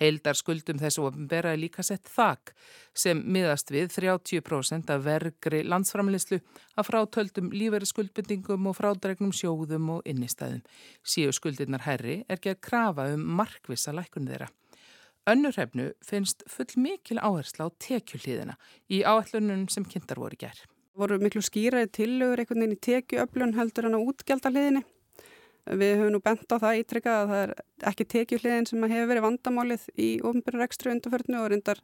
Heildar 0.00 0.38
skuldum 0.38 0.78
þessu 0.80 1.04
ofinbera 1.04 1.52
er 1.52 1.60
líka 1.60 1.84
sett 1.84 2.08
þak 2.08 2.54
sem 2.96 3.20
miðast 3.34 3.68
við 3.74 3.90
30% 3.92 4.88
af 4.94 5.04
vergri 5.04 5.60
landsframleyslu 5.68 6.40
að 6.80 6.88
frátöldum 6.88 7.52
líferi 7.52 7.88
skuldbendingum 7.90 8.70
og 8.70 8.78
frádregnum 8.80 9.36
sjóðum 9.36 9.98
og 9.98 10.08
innistæðum. 10.08 10.64
Síu 11.04 11.36
skuldirnar 11.36 11.84
herri 11.84 12.22
er 12.28 12.40
gerð 12.40 12.64
krafa 12.64 13.10
um 13.12 13.28
markvisa 13.36 13.92
lækun 13.92 14.32
þeirra. 14.32 14.48
Önnurhefnu 15.30 15.92
finnst 16.02 16.42
full 16.50 16.72
mikil 16.82 17.20
áhersla 17.22 17.68
á 17.70 17.74
tekjuhlýðina 17.78 18.56
í 18.90 19.04
áallunum 19.06 19.68
sem 19.70 19.84
kynntar 19.86 20.18
voru 20.18 20.34
gerð. 20.38 20.64
voru 20.98 21.16
miklu 21.22 21.40
skýraði 21.40 21.88
tillögur 21.88 22.42
einhvern 22.42 22.60
veginn 22.60 22.74
í 22.74 22.80
tekjuöflun 22.84 23.54
heldur 23.56 23.86
en 23.88 23.94
á 23.96 24.00
útgjaldahliðinni. 24.02 24.82
Við 25.78 25.92
höfum 26.00 26.12
nú 26.12 26.20
bent 26.20 26.50
á 26.50 26.58
það 26.58 26.80
ítrykkað 26.82 27.20
að 27.20 27.30
það 27.30 27.42
er 27.44 27.52
ekki 27.92 28.06
tekjuhliðin 28.14 28.68
sem 28.68 28.82
hefur 28.82 29.08
verið 29.12 29.24
vandamálið 29.28 29.86
í 29.94 30.10
ofnbjörn 30.26 30.62
rekstru 30.64 30.92
undarförnu 30.92 31.38
og 31.38 31.48
reyndar 31.52 31.80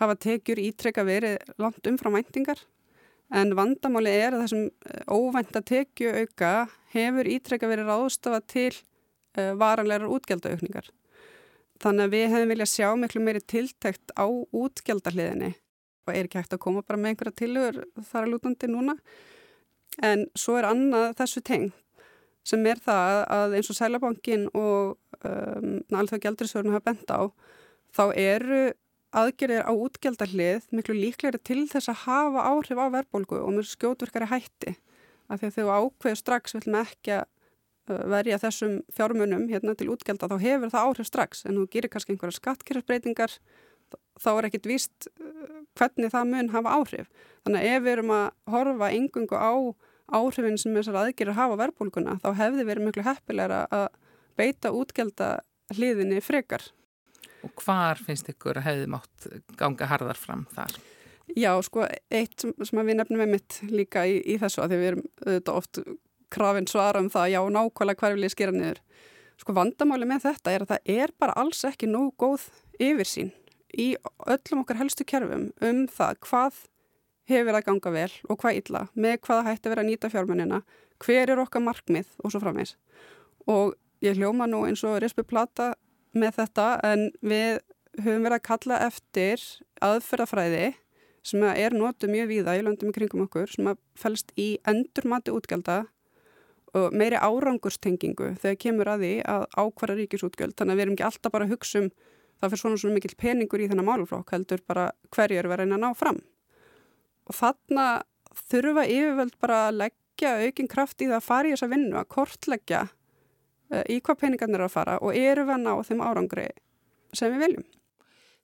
hafa 0.00 0.16
tekjur 0.24 0.62
ítrykkað 0.64 1.10
verið 1.12 1.54
langt 1.60 1.92
umfram 1.92 2.16
væntingar. 2.16 2.64
En 3.28 3.52
vandamálið 3.52 4.16
er 4.16 4.34
að 4.34 4.46
þessum 4.46 4.64
óvænta 5.12 5.60
tekju 5.60 6.14
auka 6.22 6.52
hefur 6.96 7.28
ítrykkað 7.36 7.74
verið 7.74 7.92
ráðstafa 7.92 8.40
til 8.48 8.72
uh, 8.72 9.52
varanlegar 9.60 10.08
útgjaldaaukningar. 10.08 10.88
Þannig 11.78 12.08
að 12.08 12.14
við 12.14 12.30
hefum 12.32 12.52
viljað 12.52 12.70
sjá 12.72 12.88
miklu 12.98 13.22
meiri 13.22 13.42
tiltækt 13.46 14.14
á 14.18 14.26
útgjaldahliðinni 14.26 15.52
og 16.08 16.14
er 16.14 16.26
ekki 16.26 16.40
hægt 16.40 16.56
að 16.56 16.62
koma 16.64 16.82
bara 16.82 16.98
með 16.98 17.12
einhverja 17.12 17.38
tilögur 17.42 17.82
þar 18.08 18.24
að 18.24 18.32
lútandi 18.32 18.70
núna. 18.70 18.96
En 20.02 20.26
svo 20.38 20.56
er 20.58 20.68
annað 20.68 21.14
þessu 21.20 21.42
teng 21.44 21.70
sem 22.48 22.66
er 22.70 22.80
það 22.82 23.22
að 23.34 23.56
eins 23.58 23.70
og 23.70 23.76
Sælabankin 23.76 24.46
og 24.56 24.96
um, 25.20 25.72
alþjóða 25.92 26.22
gældrisvörnum 26.24 26.76
hafa 26.78 26.86
bent 26.90 27.10
á, 27.12 27.28
þá 27.92 28.04
eru 28.14 28.60
aðgerðir 29.18 29.68
á 29.68 29.72
útgjaldarlið 29.72 30.68
miklu 30.74 30.96
líklegri 30.96 31.40
til 31.44 31.64
þess 31.70 31.90
að 31.92 32.04
hafa 32.06 32.46
áhrif 32.52 32.80
á 32.80 32.86
verðbólgu 32.92 33.40
og 33.40 33.54
mjög 33.56 33.70
skjótverkari 33.72 34.30
hætti. 34.32 34.76
Af 35.28 35.40
því 35.40 35.50
að 35.50 35.56
þegar 35.58 35.82
ákveðu 35.84 36.20
strax 36.22 36.56
viljum 36.56 36.78
ekki 36.80 37.14
að 37.18 37.26
verja 37.88 38.38
þessum 38.42 38.78
fjármunum 38.94 39.46
hérna 39.50 39.74
til 39.78 39.90
útgjalda 39.92 40.28
þá 40.30 40.36
hefur 40.42 40.72
það 40.74 40.88
áhrif 40.88 41.08
strax 41.08 41.44
en 41.48 41.58
þú 41.58 41.66
gerir 41.72 41.92
kannski 41.92 42.14
einhverja 42.14 42.38
skattkjörðsbreytingar 42.38 43.36
þá 44.20 44.30
er 44.34 44.48
ekkit 44.48 44.68
víst 44.68 45.08
uh, 45.08 45.60
hvernig 45.78 46.12
það 46.12 46.32
mun 46.32 46.50
hafa 46.54 46.74
áhrif. 46.78 47.12
Þannig 47.46 47.60
að 47.60 47.74
ef 47.74 47.84
við 47.84 47.92
erum 47.94 48.14
að 48.16 48.26
horfa 48.54 48.90
engungu 48.96 49.38
á 49.38 49.52
áhrifin 50.18 50.58
sem 50.60 50.76
þessar 50.76 51.02
aðgerður 51.02 51.38
hafa 51.38 51.60
verðbólguna 51.60 52.18
þá 52.22 52.28
hefði 52.38 52.66
verið 52.68 52.88
mjög 52.88 53.08
heppilegra 53.08 53.62
að 53.74 53.86
beita 54.38 54.72
útgelda 54.74 55.30
hliðinni 55.74 56.20
frekar. 56.24 56.64
Og 57.46 57.52
hvar 57.62 58.00
finnst 58.02 58.30
ykkur 58.32 58.58
að 58.58 58.70
hefði 58.70 58.92
mátt 58.94 59.28
ganga 59.58 59.88
harðar 59.90 60.18
fram 60.18 60.46
þar? 60.54 60.78
Já, 61.36 61.50
sko, 61.62 61.84
eitt 62.08 62.40
sem, 62.40 62.54
við 62.56 62.96
nefnum 62.96 63.20
með 63.20 63.34
mitt 63.34 63.58
líka 63.68 64.06
í, 64.08 64.16
í 64.24 64.38
þessu 64.40 64.62
að 64.64 64.72
því 64.72 64.78
við 64.80 64.90
erum 64.90 65.04
auðvitað 65.26 65.58
oft 65.60 65.80
krafin 66.32 66.68
svara 66.70 67.02
um 67.02 67.10
það, 67.12 67.32
já, 67.34 67.40
nákvæmlega 67.54 68.02
hver 68.02 68.16
vil 68.16 68.26
ég 68.26 68.34
skera 68.34 68.54
niður. 68.54 68.80
Sko, 69.38 69.54
vandamáli 69.54 70.08
með 70.08 70.24
þetta 70.26 70.54
er 70.54 70.64
að 70.64 70.72
það 70.72 70.94
er 70.98 71.12
bara 71.20 71.36
alls 71.38 71.60
ekki 71.68 71.86
nóg 71.90 72.14
góð 72.18 72.48
yfirsýn 72.82 73.30
í 73.78 73.92
öllum 74.26 74.64
okkar 74.64 74.80
helstu 74.80 75.06
kerfum 75.06 75.50
um 75.64 75.84
það 75.92 76.20
hvað 76.26 76.62
hefur 77.28 77.46
verið 77.50 77.58
að 77.60 77.66
ganga 77.68 77.92
vel 77.92 78.12
og 78.28 78.40
hvað 78.40 78.60
illa, 78.62 78.82
með 78.96 79.18
hvaða 79.26 79.46
hætti 79.50 79.72
verið 79.72 79.82
að 79.84 79.90
nýta 79.90 80.10
fjármennina, 80.12 80.60
hver 81.04 81.32
er 81.32 81.42
okkar 81.42 81.64
markmið 81.64 82.14
og 82.24 82.32
svo 82.32 82.40
framvegs. 82.42 82.74
Og 83.46 83.76
ég 84.04 84.16
hljóma 84.16 84.48
nú 84.48 84.64
eins 84.66 84.84
og 84.88 84.98
Rispi 85.02 85.24
Plata 85.28 85.74
með 86.16 86.40
þetta 86.40 86.68
en 86.88 87.08
við 87.20 87.60
höfum 88.00 88.24
verið 88.24 88.38
að 88.38 88.46
kalla 88.48 88.80
eftir 88.86 89.44
aðferðafræði 89.84 90.72
sem 91.28 91.44
er 91.50 91.76
notu 91.76 92.08
mjög 92.08 92.30
víða 92.30 92.56
í 92.56 92.64
löndum 92.64 92.92
í 92.92 92.96
kringum 92.96 93.26
okkur 93.26 93.50
sem 93.52 93.68
að 93.68 93.80
fælst 93.98 94.32
í 94.40 94.54
endurmati 94.68 95.34
útgelda 95.34 95.82
og 95.82 95.94
meiri 96.92 97.16
árangurstengingu 97.16 98.34
þegar 98.42 98.58
kemur 98.64 98.90
að 98.92 99.04
því 99.04 99.12
að 99.34 99.46
ákvara 99.56 99.96
ríkisútgjöld 99.98 100.56
þannig 100.58 100.74
að 100.74 100.78
við 100.78 100.84
erum 100.84 100.96
ekki 100.96 101.06
alltaf 101.08 101.34
bara 101.34 101.46
að 101.48 101.54
hugsa 101.54 101.82
um 101.82 101.88
það 102.38 102.50
fyrir 102.52 102.62
svona 102.62 102.80
svona 102.82 102.98
mikil 102.98 103.14
peningur 103.18 103.62
í 103.62 103.68
þennan 103.70 103.88
máluflokk 103.88 104.34
heldur 104.34 104.60
bara 104.68 104.90
hverju 105.14 105.40
er 105.40 105.48
verið 105.50 105.74
að 105.74 105.82
ná 105.82 105.88
fram 105.98 106.20
og 107.28 107.36
þarna 107.36 107.86
þurfa 108.48 108.84
yfirvöld 108.86 109.38
bara 109.42 109.62
að 109.68 109.80
leggja 109.82 110.34
aukinn 110.44 110.70
kraft 110.70 111.02
í 111.02 111.08
það 111.08 111.18
að 111.18 111.26
fara 111.26 111.48
í 111.48 111.54
þessa 111.54 111.70
vinnu 111.72 111.98
að 111.98 112.10
kortleggja 112.14 112.84
uh, 112.88 113.84
í 113.88 113.98
hvað 114.04 114.20
peningarnir 114.22 114.62
er 114.62 114.68
að 114.68 114.76
fara 114.76 114.98
og 115.02 115.16
eru 115.16 115.46
við 115.48 115.56
að 115.56 115.64
ná 115.64 115.72
þeim 115.88 116.04
árangri 116.04 116.48
sem 117.16 117.32
við 117.32 117.44
viljum. 117.46 117.66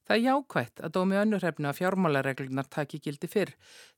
Það 0.05 0.17
er 0.17 0.23
jákvægt 0.27 0.83
að 0.85 0.95
dómi 0.99 1.17
önnurhefnu 1.17 1.69
að 1.71 1.79
fjármálareglunar 1.81 2.69
taki 2.69 3.01
gildi 3.01 3.29
fyrr. 3.31 3.55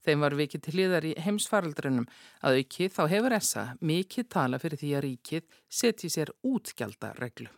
Þeim 0.07 0.23
var 0.23 0.37
vikið 0.39 0.63
til 0.63 0.75
liðar 0.79 1.07
í 1.09 1.15
heimsfaraldrunum 1.25 2.07
að 2.47 2.61
auki 2.61 2.87
þá 2.95 3.03
hefur 3.11 3.35
essa 3.35 3.65
mikið 3.83 4.29
tala 4.37 4.61
fyrir 4.63 4.83
því 4.83 4.91
að 4.95 5.07
ríkið 5.09 5.49
setji 5.81 6.13
sér 6.15 6.31
útgjaldareglu. 6.47 7.51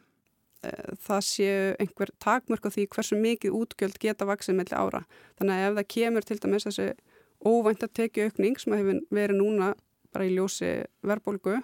Eh, 0.64 0.94
það 1.04 1.20
séu 1.28 1.74
einhver 1.78 2.10
takmörk 2.18 2.64
á 2.66 2.70
því 2.72 2.86
hversu 2.94 3.18
mikið 3.20 3.58
útgjöld 3.60 4.00
geta 4.00 4.26
vaksið 4.26 4.58
melli 4.58 4.74
ára. 4.74 5.04
Þannig 5.38 5.54
að 5.54 5.66
ef 5.66 5.76
það 5.76 5.90
kemur 5.94 6.26
til 6.26 6.38
dæmis 6.42 6.66
þessi 6.66 6.88
óvænt 7.44 7.84
að 7.84 7.94
tekja 8.00 8.26
aukning 8.26 8.58
sem 8.58 8.74
hefur 8.74 9.04
verið 9.14 9.38
núna 9.38 9.74
bara 10.08 10.26
í 10.26 10.32
ljósi 10.34 10.72
verbulgu 11.06 11.60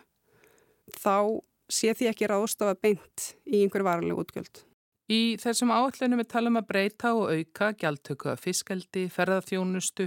þá 1.01 1.41
sé 1.73 1.95
því 1.97 2.13
ekki 2.13 2.29
ráðstafa 2.31 2.77
beint 2.77 3.33
í 3.49 3.65
einhverju 3.65 3.89
varanlegu 3.89 4.23
útgjöld. 4.23 4.63
Í 5.13 5.37
þessum 5.37 5.73
áallunum 5.75 6.23
við 6.23 6.31
talum 6.33 6.57
að 6.57 6.69
breyta 6.71 7.11
og 7.13 7.27
auka 7.29 7.73
gjaldtöku 7.77 8.31
af 8.33 8.41
fiskaldi, 8.41 9.05
ferðarþjónustu 9.13 10.07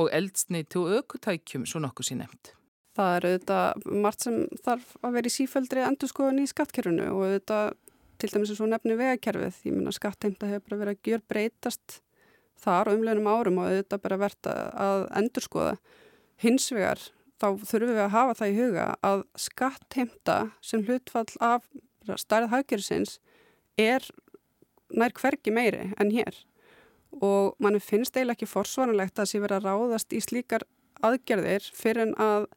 og 0.00 0.08
eldsneiti 0.16 0.78
og 0.80 0.94
aukutækjum 0.96 1.66
svo 1.68 1.82
nokkuð 1.84 2.08
sín 2.08 2.22
nefnt. 2.22 2.54
Það 2.96 3.16
er 3.16 3.26
auðvitað 3.28 3.84
margt 4.04 4.24
sem 4.24 4.38
þarf 4.64 4.94
að 5.04 5.18
vera 5.18 5.28
í 5.28 5.34
sífældri 5.34 5.84
endurskoðun 5.84 6.40
í 6.42 6.48
skattkerfunu 6.48 7.10
og 7.12 7.26
auðvitað 7.26 7.76
til 8.18 8.30
dæmis 8.32 8.52
eins 8.54 8.62
og 8.64 8.70
nefni 8.72 8.96
vegakerfið. 8.98 9.58
Ég 9.68 9.76
minna 9.76 9.92
skattheimta 9.94 10.48
hefur 10.50 10.64
bara 10.66 10.80
verið 10.80 10.96
að 10.96 11.10
gjör 11.12 11.22
breytast 11.30 12.00
þar 12.58 12.90
á 12.90 12.94
umleginum 12.96 13.28
árum 13.30 13.60
og 13.62 13.68
auðvitað 13.68 14.02
bara 14.06 14.20
verðt 14.24 14.50
að 14.50 15.04
endurskoða. 15.20 15.76
Hins 16.42 16.70
vegar 16.72 17.04
þá 17.38 17.48
þurfum 17.68 17.92
við 17.92 18.02
að 18.02 18.14
hafa 18.16 18.38
það 18.40 18.50
í 18.50 18.56
huga 18.58 18.88
að 19.06 19.22
skattheimta 19.44 20.38
sem 20.64 20.82
hlutfall 20.88 21.28
af 21.44 21.68
stærð 22.18 22.50
haggjörðsins 22.54 23.18
er 23.78 24.02
nær 24.94 25.14
hverki 25.16 25.52
meiri 25.54 25.90
en 26.00 26.12
hér 26.14 26.36
og 27.24 27.56
mann 27.62 27.80
finnst 27.80 28.16
eiginlega 28.16 28.36
ekki 28.36 28.50
forsvaranlegt 28.50 29.18
að 29.18 29.30
sé 29.30 29.40
verið 29.42 29.58
að 29.58 29.68
ráðast 29.68 30.12
í 30.12 30.20
slíkar 30.22 30.64
aðgerðir 31.04 31.64
fyrir 31.74 32.08
en 32.08 32.14
að 32.20 32.48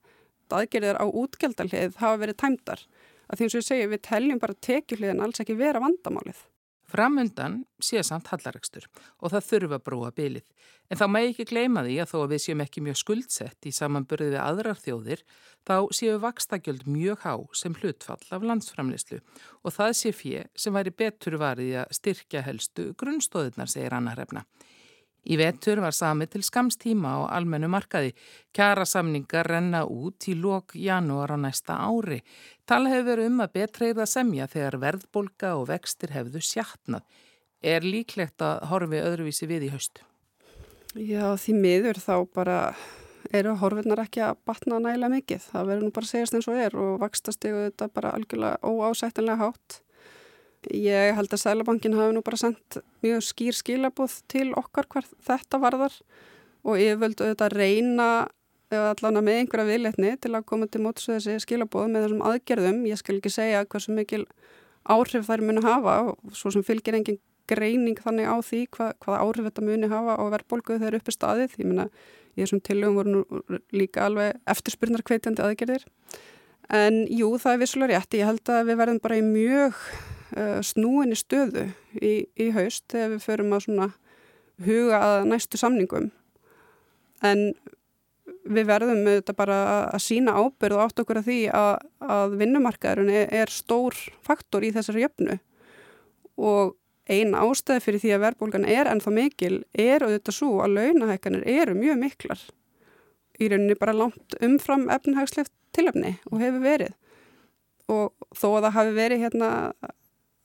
aðgerðir 0.51 0.99
á 0.99 1.05
útgjaldalið 1.07 1.97
hafa 2.01 2.19
verið 2.19 2.39
tæmdar. 2.41 2.81
Að 3.31 3.37
því 3.37 3.45
eins 3.45 3.55
og 3.55 3.61
ég 3.61 3.67
segi 3.67 3.91
við 3.91 4.01
teljum 4.07 4.41
bara 4.41 4.57
tekjuhliðin 4.67 5.23
alls 5.23 5.39
ekki 5.43 5.55
vera 5.59 5.79
vandamálið. 5.83 6.41
Framundan 6.91 7.61
sé 7.81 8.01
samt 8.03 8.29
hallaregstur 8.31 8.87
og 9.19 9.31
það 9.33 9.47
þurfa 9.47 9.77
að 9.79 9.85
brúa 9.87 10.11
bylið. 10.15 10.45
En 10.91 10.99
þá 10.99 11.05
mæ 11.07 11.19
ekki 11.21 11.45
gleyma 11.47 11.85
því 11.85 11.93
að 12.03 12.09
þó 12.11 12.17
að 12.19 12.33
við 12.33 12.43
séum 12.45 12.63
ekki 12.65 12.83
mjög 12.83 12.97
skuldsett 12.99 13.67
í 13.69 13.71
samanbörðið 13.75 14.33
við 14.35 14.41
aðrar 14.43 14.81
þjóðir, 14.81 15.23
þá 15.63 15.75
séu 15.95 16.17
vakstakjöld 16.19 16.83
mjög 16.89 17.23
há 17.23 17.33
sem 17.55 17.77
hlutfall 17.79 18.25
af 18.35 18.43
landsframlislu 18.49 19.21
og 19.63 19.75
það 19.77 19.95
sé 20.01 20.11
fjö 20.15 20.43
sem 20.51 20.75
væri 20.75 20.91
betur 20.91 21.39
varðið 21.39 21.79
að 21.85 21.95
styrkja 21.95 22.43
helstu 22.43 22.91
grunnstóðunar, 22.99 23.71
segir 23.71 23.95
Anna 23.95 24.17
Hrefna. 24.17 24.43
Í 25.21 25.37
vetur 25.37 25.81
var 25.83 25.93
samið 25.93 26.31
til 26.33 26.41
skamstíma 26.47 27.11
á 27.13 27.19
almennu 27.37 27.69
markaði. 27.69 28.15
Kjara 28.55 28.87
samningar 28.89 29.45
renna 29.45 29.83
út 29.85 30.25
í 30.31 30.33
lok 30.33 30.73
janúar 30.73 31.35
á 31.35 31.37
næsta 31.37 31.77
ári. 31.77 32.23
Tala 32.65 32.89
hefur 32.89 33.21
um 33.27 33.43
að 33.45 33.53
betra 33.59 33.91
eða 33.91 34.07
semja 34.09 34.47
þegar 34.49 34.79
verðbolga 34.81 35.53
og 35.59 35.67
vextir 35.69 36.15
hefðu 36.15 36.41
sjatnað. 36.41 37.05
Er 37.61 37.85
líklegt 37.85 38.41
að 38.41 38.65
horfi 38.71 39.03
öðruvísi 39.03 39.45
við 39.45 39.67
í 39.67 39.71
haust? 39.75 40.01
Já, 40.97 41.37
því 41.37 41.53
miður 41.55 42.01
þá 42.01 42.15
bara 42.33 42.57
eru 43.31 43.53
horfinnar 43.61 44.01
ekki 44.01 44.23
að 44.25 44.41
batna 44.49 44.81
nægilega 44.81 45.13
mikið. 45.13 45.45
Það 45.53 45.69
verður 45.69 45.85
nú 45.85 45.93
bara 45.95 46.09
segjast 46.09 46.35
eins 46.35 46.49
og 46.49 46.59
er 46.59 46.75
og 46.81 46.97
vakstastegu 47.03 47.63
þetta 47.67 47.87
bara 47.93 48.15
algjörlega 48.17 48.59
óásættanlega 48.65 49.45
hátt. 49.45 49.81
Ég 50.69 51.15
held 51.17 51.31
að 51.33 51.41
Sælabankin 51.41 51.95
hafi 51.97 52.13
nú 52.13 52.21
bara 52.25 52.37
sendt 52.37 52.77
mjög 53.01 53.23
skýr 53.25 53.55
skilabóð 53.57 54.19
til 54.29 54.51
okkar 54.53 54.85
hver 54.91 55.07
þetta 55.25 55.57
varðar 55.61 55.95
og 56.61 56.77
ég 56.77 56.99
völdu 57.01 57.25
auðvitað 57.25 57.55
reyna 57.57 58.09
allavega 58.71 59.23
með 59.25 59.39
einhverja 59.39 59.67
viðletni 59.67 60.11
til 60.21 60.35
að 60.37 60.45
koma 60.47 60.67
til 60.69 60.83
mótsu 60.85 61.15
þessi 61.15 61.39
skilabóð 61.43 61.89
með 61.91 62.05
þessum 62.05 62.21
aðgerðum. 62.29 62.85
Ég 62.87 63.01
skal 63.01 63.17
ekki 63.17 63.33
segja 63.33 63.65
hversu 63.65 63.95
mikil 63.95 64.23
áhrif 64.87 65.27
þær 65.27 65.43
muni 65.47 65.63
hafa 65.65 65.97
og 66.11 66.37
svo 66.37 66.53
sem 66.53 66.63
fylgir 66.65 66.97
engin 66.99 67.19
greining 67.51 67.99
þannig 67.99 68.29
á 68.29 68.37
því 68.45 68.61
hvað, 68.71 68.93
hvað 69.03 69.23
áhrif 69.25 69.47
þetta 69.49 69.65
muni 69.65 69.91
hafa 69.91 70.15
á 70.15 70.23
verðbólgu 70.35 70.77
þegar 70.77 70.99
uppi 71.01 71.15
staðið. 71.15 71.57
Ég 71.59 71.67
menna, 71.67 71.89
í 72.37 72.45
þessum 72.45 72.63
tilögum 72.63 73.01
voru 73.01 73.17
nú 73.17 73.59
líka 73.75 74.05
alveg 74.07 74.39
eftirspurnar 74.53 75.03
kveitjandi 75.03 75.43
aðgerðir. 75.43 75.85
En 76.71 77.03
jú, 77.11 77.33
það 77.41 77.57
er 77.57 77.61
vissulega 77.65 77.99
rétt. 77.99 78.15
Ég 78.21 78.29
held 78.29 78.53
að 78.53 78.69
við 78.69 78.79
verðum 78.79 79.03
bara 79.03 79.19
í 79.19 79.25
mjög 79.25 79.85
snúinni 80.65 81.17
stöðu 81.19 81.67
í, 81.97 82.13
í 82.39 82.49
haust 82.55 82.87
þegar 82.93 83.13
við 83.15 83.25
förum 83.25 83.53
að 83.55 83.63
svona 83.67 83.91
huga 84.61 85.03
að 85.03 85.29
næstu 85.31 85.59
samningum 85.59 86.09
en 87.25 87.45
við 88.41 88.67
verðum 88.69 89.05
auðvitað 89.05 89.37
bara 89.37 89.57
að 89.91 90.03
sína 90.05 90.35
ábyrð 90.37 90.77
og 90.77 90.83
átt 90.85 91.01
okkur 91.03 91.21
að 91.21 91.27
því 91.29 91.39
að, 91.53 91.71
að 92.17 92.37
vinnumarkaðurinn 92.41 93.13
er, 93.13 93.33
er 93.43 93.53
stór 93.53 93.97
faktor 94.25 94.65
í 94.65 94.71
þessari 94.73 95.05
jöfnu 95.05 95.37
og 96.41 96.77
Einn 97.11 97.33
ástæði 97.35 97.81
fyrir 97.83 98.01
því 98.01 98.11
að 98.15 98.23
verðbólgan 98.25 98.65
er 98.69 98.87
ennþá 98.91 99.11
mikil 99.15 99.55
er 99.73 100.03
auðvitað 100.05 100.35
svo 100.37 100.51
að 100.63 100.75
launahækkanir 100.77 101.47
eru 101.49 101.73
mjög 101.75 101.97
miklar. 101.99 102.43
Í 103.41 103.49
rauninni 103.49 103.77
bara 103.79 103.95
langt 103.97 104.35
umfram 104.43 104.85
efnhagslegt 104.93 105.51
tilöfni 105.75 106.13
og 106.29 106.43
hefur 106.43 106.61
verið. 106.63 106.93
Og 107.91 108.13
þó 108.37 108.47
að 108.51 108.67
það 108.67 108.75
hafi 108.77 108.93
verið 108.99 109.23
hérna 109.25 109.49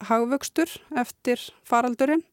hagvöxtur 0.04 0.70
eftir 0.96 1.40
faraldurinn, 1.64 2.24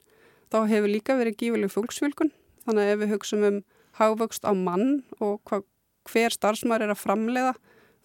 þá 0.51 0.65
hefur 0.69 0.91
líka 0.91 1.17
verið 1.19 1.39
gífileg 1.39 1.71
fólksfjölkun. 1.73 2.33
Þannig 2.63 2.83
að 2.83 2.93
ef 2.93 3.01
við 3.01 3.13
hugsaum 3.13 3.47
um 3.47 3.59
hagvöxt 3.99 4.45
á 4.47 4.51
mann 4.55 5.03
og 5.19 5.41
hva, 5.49 5.61
hver 6.09 6.35
starfsmæður 6.35 6.87
er 6.87 6.93
að 6.95 7.01
framleiða, 7.01 7.53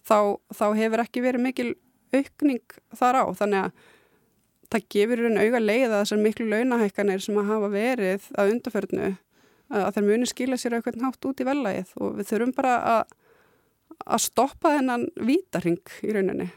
þá, 0.07 0.39
þá 0.55 0.65
hefur 0.79 1.03
ekki 1.05 1.23
verið 1.23 1.45
mikil 1.45 1.69
aukning 2.15 2.77
þar 2.97 3.21
á. 3.21 3.25
Þannig 3.39 3.65
að 3.67 3.87
það 4.69 4.85
gefur 4.93 5.23
raun 5.23 5.41
auga 5.41 5.61
leið 5.63 5.87
að 5.87 5.97
þessar 5.97 6.21
miklu 6.23 6.47
launahækkanir 6.49 7.23
sem 7.23 7.39
að 7.41 7.51
hafa 7.53 7.71
verið 7.73 8.29
að 8.37 8.53
undarförnu 8.53 9.09
að 9.69 9.91
þeir 9.95 10.07
muni 10.07 10.29
skila 10.29 10.57
sér 10.57 10.77
eitthvað 10.77 11.01
nátt 11.03 11.25
út 11.29 11.41
í 11.41 11.47
vellægið 11.47 11.93
og 12.01 12.15
við 12.17 12.29
þurfum 12.31 12.53
bara 12.57 12.75
að, 12.93 13.13
að 14.05 14.23
stoppa 14.25 14.73
þennan 14.77 15.05
vítarhing 15.29 15.93
í 16.05 16.15
rauninni. 16.15 16.49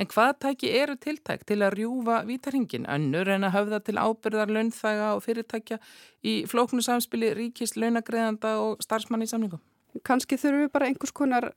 En 0.00 0.08
hvað 0.08 0.30
tæki 0.40 0.70
eru 0.80 0.94
tiltæk 0.96 1.42
til 1.44 1.58
að 1.60 1.74
rjúfa 1.76 2.22
vítarhingin 2.24 2.86
önnur 2.88 3.28
en 3.34 3.44
að 3.44 3.52
höfða 3.58 3.80
til 3.84 3.98
ábyrðar 4.00 4.52
launþæga 4.54 5.10
og 5.12 5.24
fyrirtækja 5.26 5.76
í 6.24 6.36
flóknu 6.48 6.80
samspili 6.84 7.34
ríkist 7.36 7.76
launagreðanda 7.76 8.54
og 8.62 8.80
starfsmanni 8.80 9.28
í 9.28 9.32
samlingum? 9.32 9.60
Kanski 10.06 10.38
þurfum 10.40 10.64
við 10.64 10.72
bara 10.72 10.88
einhvers 10.88 11.12
konar 11.12 11.50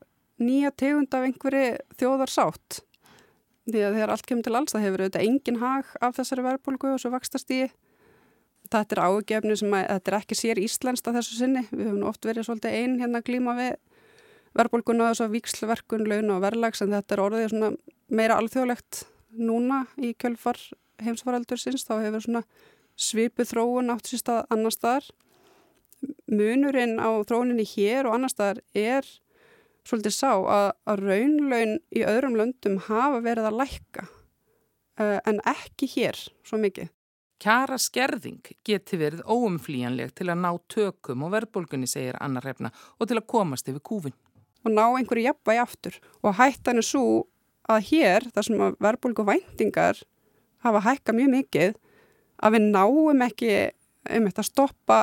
nýja 0.43 0.73
tegund 0.75 1.15
af 1.15 1.29
einhverju 1.29 1.69
þjóðarsátt. 2.01 2.81
Því 3.71 3.79
að 3.87 3.95
þegar 3.95 4.13
allt 4.17 4.27
kemur 4.27 4.43
til 4.43 4.55
alls 4.59 4.75
það 4.75 4.85
hefur 4.89 5.05
auðvitað 5.05 5.27
engin 5.29 5.61
hag 5.63 5.95
af 6.03 6.19
þessari 6.19 6.47
verðbólgu 6.49 6.91
og 6.91 6.99
svo 6.99 7.13
vakstast 7.13 7.55
í 7.55 7.61
þetta 8.73 8.97
er 8.97 9.03
ágefni 9.07 9.55
sem 9.59 9.77
að 9.77 9.87
þetta 9.87 10.11
er 10.11 10.17
ekki 10.19 10.39
sér 10.39 10.59
íslenskt 10.59 11.07
að 11.07 11.21
þessu 11.21 11.39
sinni, 11.39 11.63
við 11.71 11.93
höfum 11.93 12.07
oft 12.11 12.27
verið 12.27 12.49
svolítið 12.49 12.75
einn 12.81 12.99
hérna 12.99 13.23
klíma 13.23 13.55
við 13.55 13.77
verðbólguna 14.57 15.07
og 15.07 15.13
þess 15.13 15.25
að 15.25 15.35
vikslverkun, 15.37 16.05
laun 16.09 16.35
og 16.35 16.43
verðlags 16.43 16.83
en 16.83 16.93
þetta 16.93 17.15
er 17.15 17.23
orðið 17.23 17.49
svona 17.53 17.71
meira 18.13 18.37
alþjóðlegt 18.41 19.03
núna 19.33 19.83
í 19.97 20.13
kjölfar 20.13 20.59
heimsvaraldur 21.01 21.59
sinns, 21.59 21.85
þá 21.87 21.97
hefur 22.03 22.25
svona 22.27 22.43
svipu 22.99 23.45
þróun 23.47 23.91
átt 23.93 24.11
síst 24.11 24.29
að 24.29 24.43
annar 24.53 24.75
staðar 24.75 25.09
munurinn 26.29 26.99
á 26.99 27.09
þróuninni 27.25 27.65
hér 27.67 28.07
og 28.07 28.17
annar 28.17 28.31
staðar 28.31 28.61
er 28.77 29.07
svolítið 29.87 30.15
sá 30.15 30.31
að, 30.31 30.67
að 30.87 31.05
raunlaun 31.07 31.77
í 31.95 32.03
öðrum 32.07 32.37
löndum 32.39 32.81
hafa 32.87 33.21
verið 33.23 33.49
að 33.49 33.57
lækka 33.61 34.05
uh, 34.07 35.19
en 35.25 35.41
ekki 35.49 35.89
hér 35.95 36.19
svo 36.45 36.59
mikið. 36.61 36.91
Kjara 37.43 37.75
skerðing 37.81 38.53
geti 38.63 38.97
verið 38.99 39.25
óumflíjanleg 39.27 40.13
til 40.15 40.29
að 40.31 40.43
ná 40.45 40.51
tökum 40.71 41.25
og 41.25 41.33
verðbólgunni, 41.33 41.89
segir 41.91 42.15
Anna 42.23 42.39
Hrefna, 42.43 42.71
og 42.99 43.09
til 43.09 43.17
að 43.19 43.27
komast 43.33 43.67
yfir 43.67 43.83
kúfin. 43.83 44.15
Og 44.63 44.71
ná 44.71 44.85
einhverju 44.87 45.27
jafnvægi 45.27 45.61
aftur. 45.63 45.99
Og 46.23 46.37
hættan 46.39 46.79
er 46.79 46.87
svo 46.87 47.05
að 47.71 47.87
hér, 47.91 48.27
þar 48.33 48.47
sem 48.47 48.65
verðbólgu 48.83 49.25
væntingar 49.27 50.03
hafa 50.63 50.83
hækka 50.83 51.15
mjög 51.15 51.31
mikið, 51.31 51.73
að 52.43 52.55
við 52.55 52.69
náum 52.71 53.23
ekki 53.23 53.51
um 54.13 54.27
þetta 54.27 54.43
að 54.43 54.49
stoppa 54.49 54.99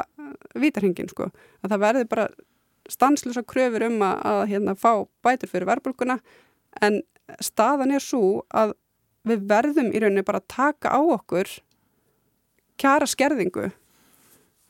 vítarhingin, 0.61 1.09
sko. 1.13 1.29
Að 1.65 1.75
það 1.75 1.85
verði 1.85 2.09
bara 2.09 2.29
stanslösa 2.91 3.43
kröfur 3.47 3.85
um 3.89 4.01
að, 4.05 4.23
að 4.31 4.43
hérna, 4.53 4.77
fá 4.79 4.93
bætur 5.25 5.51
fyrir 5.51 5.69
verðbólkuna 5.69 6.19
en 6.85 7.01
staðan 7.43 7.95
er 7.95 8.05
svo 8.05 8.43
að 8.49 8.75
við 9.29 9.45
verðum 9.51 9.91
í 9.93 10.01
rauninni 10.01 10.27
bara 10.27 10.41
að 10.41 10.49
taka 10.55 10.95
á 10.97 11.01
okkur 11.01 11.51
kjara 12.81 13.09
skerðingu 13.11 13.69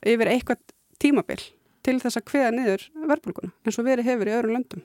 yfir 0.01 0.31
eitthvað 0.31 0.61
tímabill 1.01 1.41
til 1.85 1.99
þess 2.01 2.21
að 2.21 2.27
hviða 2.31 2.55
niður 2.55 2.87
verðbólkuna 3.11 3.53
eins 3.65 3.79
og 3.79 3.87
verið 3.87 4.09
hefur 4.11 4.31
í 4.31 4.35
öðrum 4.37 4.57
löndum. 4.57 4.83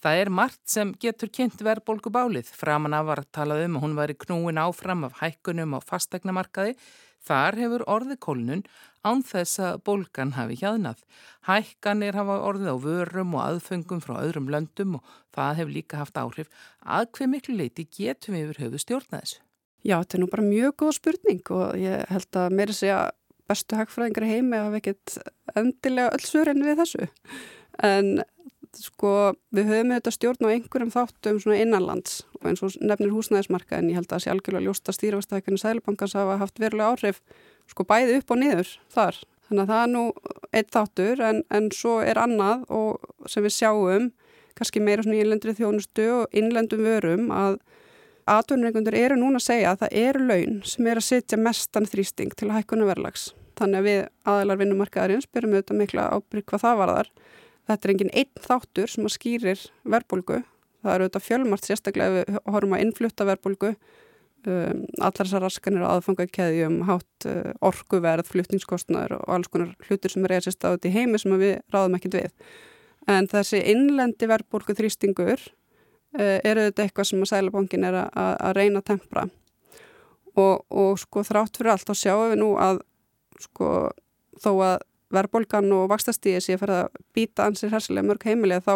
Það 0.00 0.22
er 0.22 0.30
margt 0.32 0.62
sem 0.72 0.94
getur 0.96 1.28
kynnt 1.28 1.60
verðbólku 1.60 2.08
bálið. 2.12 2.48
Framan 2.56 2.96
af 2.96 3.04
var 3.10 3.20
að 3.20 3.32
tala 3.36 3.58
um 3.60 3.76
að 3.76 3.82
hún 3.84 3.96
var 3.98 4.12
í 4.12 4.16
knúin 4.16 4.60
áfram 4.60 5.04
af 5.04 5.18
hækkunum 5.20 5.76
á 5.76 5.80
fastegnamarkaði 5.84 6.76
Þar 7.20 7.58
hefur 7.60 7.84
orði 7.90 8.16
kólnun 8.16 8.62
án 9.04 9.22
þess 9.24 9.60
að 9.64 9.82
bólgan 9.84 10.34
hafi 10.36 10.56
hjaðnað. 10.60 11.02
Hækkanir 11.48 12.16
hafa 12.16 12.38
orðið 12.48 12.72
á 12.72 12.76
vörum 12.84 13.36
og 13.36 13.44
aðfengum 13.44 14.00
frá 14.04 14.16
öðrum 14.22 14.48
löndum 14.52 14.98
og 14.98 15.14
það 15.36 15.60
hefur 15.60 15.74
líka 15.76 16.00
haft 16.00 16.20
áhrif. 16.20 16.50
Að 16.80 17.10
hver 17.16 17.30
miklu 17.34 17.56
leiti 17.60 17.86
getum 17.86 18.36
við 18.36 18.48
yfir 18.48 18.62
höfu 18.64 18.82
stjórna 18.84 19.20
þessu? 19.20 19.40
Já, 19.80 19.96
þetta 19.96 20.16
er 20.16 20.20
nú 20.20 20.28
bara 20.32 20.44
mjög 20.44 20.74
góð 20.80 20.96
spurning 20.96 21.52
og 21.56 21.76
ég 21.80 22.08
held 22.12 22.40
að 22.40 22.56
mér 22.56 22.72
sé 22.76 22.92
að 22.92 23.12
bestu 23.50 23.78
hagfræðingar 23.78 24.28
heimi 24.30 24.60
hafa 24.60 24.80
ekkert 24.80 25.16
endilega 25.58 26.14
öll 26.14 26.26
svörin 26.26 26.64
við 26.64 26.84
þessu. 26.84 27.08
En 27.84 28.20
sko 28.76 29.32
við 29.54 29.70
höfum 29.70 29.92
þetta 29.96 30.12
stjórn 30.14 30.46
á 30.46 30.52
einhverjum 30.52 30.92
þáttum 30.94 31.40
svona 31.42 31.58
innanlands 31.58 32.20
og 32.38 32.46
eins 32.50 32.62
og 32.62 32.76
nefnir 32.78 33.12
húsnæðismarka 33.14 33.80
en 33.80 33.90
ég 33.90 33.98
held 33.98 34.06
að 34.06 34.14
það 34.14 34.24
sé 34.24 34.32
algjörlega 34.34 34.66
ljósta 34.68 34.94
stýrafastækjunni 34.94 35.62
Sælubankans 35.62 36.14
hafa 36.18 36.38
haft 36.40 36.62
verulega 36.62 36.94
áhrif 36.94 37.20
sko 37.70 37.86
bæði 37.88 38.20
upp 38.20 38.30
og 38.30 38.40
niður 38.40 38.72
þar. 38.94 39.18
Þannig 39.50 39.64
að 39.64 39.72
það 39.72 39.82
er 39.82 39.90
nú 39.90 40.04
eitt 40.54 40.70
þáttur 40.76 41.24
en, 41.26 41.42
en 41.50 41.68
svo 41.74 41.96
er 42.06 42.20
annað 42.22 42.62
og 42.70 43.30
sem 43.30 43.42
við 43.46 43.56
sjáum 43.56 44.10
kannski 44.58 44.82
meira 44.84 45.02
svona 45.02 45.18
í 45.18 45.24
innlendri 45.24 45.56
þjónustu 45.58 46.06
og 46.20 46.36
innlendum 46.36 46.84
vörum 46.86 47.30
að 47.34 47.58
atvinnureikundur 48.30 48.94
eru 48.94 49.18
núna 49.18 49.40
að 49.40 49.46
segja 49.48 49.72
að 49.72 49.82
það 49.82 49.98
eru 50.04 50.26
laun 50.28 50.56
sem 50.68 50.86
er 50.86 51.00
að 51.00 51.08
setja 51.08 51.40
mestan 51.40 51.88
þrýsting 51.90 52.36
til 52.38 52.52
hækkuna 52.54 52.86
verlags. 52.86 53.30
Þannig 53.60 53.80
að 53.80 53.88
við 53.90 54.00
aðeinar 54.32 54.60
vinnumarkaðarins 54.62 55.28
byrjum 55.28 55.56
auðvitað 55.58 55.80
mikla 55.82 56.08
ábyrg 56.16 56.46
hvað 56.48 56.64
það 56.64 56.80
varðar 56.80 57.12
Þetta 57.70 57.86
er 57.86 57.92
enginn 57.94 58.14
einn 58.18 58.42
þáttur 58.42 58.90
sem 58.90 59.06
að 59.06 59.14
skýrir 59.14 59.64
verðbólgu. 59.94 60.40
Það 60.80 60.94
eru 60.94 61.06
auðvitað 61.06 61.26
fjölmart 61.26 61.66
sérstaklega 61.68 62.14
við 62.16 62.38
horfum 62.50 62.74
að 62.74 62.84
innflutta 62.84 63.26
verðbólgu. 63.28 63.70
Um, 64.48 64.86
allar 64.96 65.28
þessar 65.28 65.44
raskanir 65.44 65.84
aðfanga 65.84 66.24
í 66.24 66.30
keðjum, 66.32 66.78
hátt 66.88 67.26
uh, 67.28 67.50
orkuverð, 67.68 68.30
fluttningskostnaður 68.32 69.18
og 69.18 69.34
alls 69.36 69.50
konar 69.52 69.74
hlutur 69.84 70.14
sem 70.14 70.24
er 70.24 70.34
eða 70.38 70.46
sérst 70.46 70.64
áður 70.64 70.88
í 70.88 70.92
heimi 70.94 71.20
sem 71.20 71.34
við 71.36 71.58
ráðum 71.74 71.98
ekkert 71.98 72.16
við. 72.16 72.46
En 73.12 73.28
þessi 73.28 73.60
innlendi 73.68 74.30
verðbólgu 74.30 74.78
þrýstingur 74.78 75.44
uh, 75.44 76.38
eru 76.40 76.64
auðvitað 76.64 76.86
eitthvað 76.86 77.10
sem 77.10 77.26
að 77.26 77.32
Sælabankin 77.34 77.84
er 77.90 78.00
að, 78.00 78.08
að 78.32 78.56
reyna 78.56 78.80
að 78.80 78.88
tempra. 78.94 79.26
Og, 80.40 80.64
og 80.72 80.96
sko 81.04 81.26
þrátt 81.26 81.60
fyrir 81.60 81.74
allt 81.74 81.90
þá 81.90 82.00
sjáum 82.00 82.32
við 82.32 82.40
nú 82.40 82.54
að 82.56 82.80
sko 83.40 83.90
þó 84.40 84.50
að 84.54 84.76
verðbólgan 85.10 85.72
og 85.74 85.88
vakstastíði 85.90 86.42
sé 86.44 86.56
að 86.56 86.62
fara 86.64 86.80
að 86.84 87.04
býta 87.16 87.48
ansið 87.48 87.74
hersilega 87.74 88.08
mörg 88.08 88.26
heimilega 88.28 88.64
þá 88.66 88.74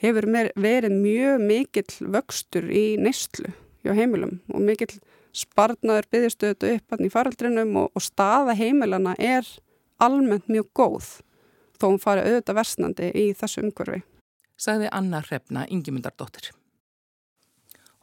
hefur 0.00 0.28
verið 0.56 0.94
mjög 0.94 1.44
mikill 1.44 2.10
vöxtur 2.14 2.68
í 2.70 2.86
neyslu 3.00 3.52
hjá 3.84 3.94
heimilum 3.98 4.38
og 4.54 4.64
mikill 4.64 4.94
sparnaður 5.36 6.08
byggjastöðu 6.12 6.74
upp 6.76 6.94
hann 6.94 7.06
í 7.06 7.12
faraldrinum 7.12 7.76
og, 7.84 7.90
og 7.94 8.04
staða 8.04 8.56
heimilana 8.58 9.14
er 9.18 9.46
almennt 10.02 10.48
mjög 10.50 10.70
góð 10.78 11.10
þó 11.78 11.90
hún 11.92 12.02
fari 12.02 12.24
auðvitað 12.26 12.58
versnandi 12.58 13.10
í 13.14 13.26
þessu 13.38 13.62
umhverfi. 13.66 14.02
Sagði 14.58 14.90
Anna 14.90 15.22
Hrefna 15.22 15.66
Ingemyndardóttir. 15.70 16.50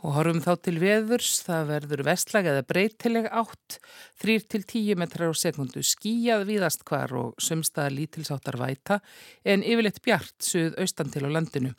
Og 0.05 0.13
horfum 0.13 0.37
þá 0.43 0.51
til 0.61 0.75
veðurs, 0.77 1.29
það 1.41 1.69
verður 1.71 2.01
vestlag 2.05 2.45
eða 2.45 2.65
breytileg 2.69 3.25
átt, 3.33 3.79
3-10 4.21 4.99
metrar 5.01 5.31
á 5.33 5.41
sekundu 5.41 5.81
skíjað 5.81 6.43
víðast 6.45 6.83
hvar 6.85 7.09
og 7.17 7.31
sumstaða 7.41 7.89
lítilsáttar 7.95 8.59
væta 8.61 8.99
en 9.41 9.63
yfirleitt 9.65 10.03
bjart 10.05 10.35
suð 10.45 10.75
austan 10.83 11.09
til 11.09 11.25
á 11.25 11.29
landinu. 11.33 11.71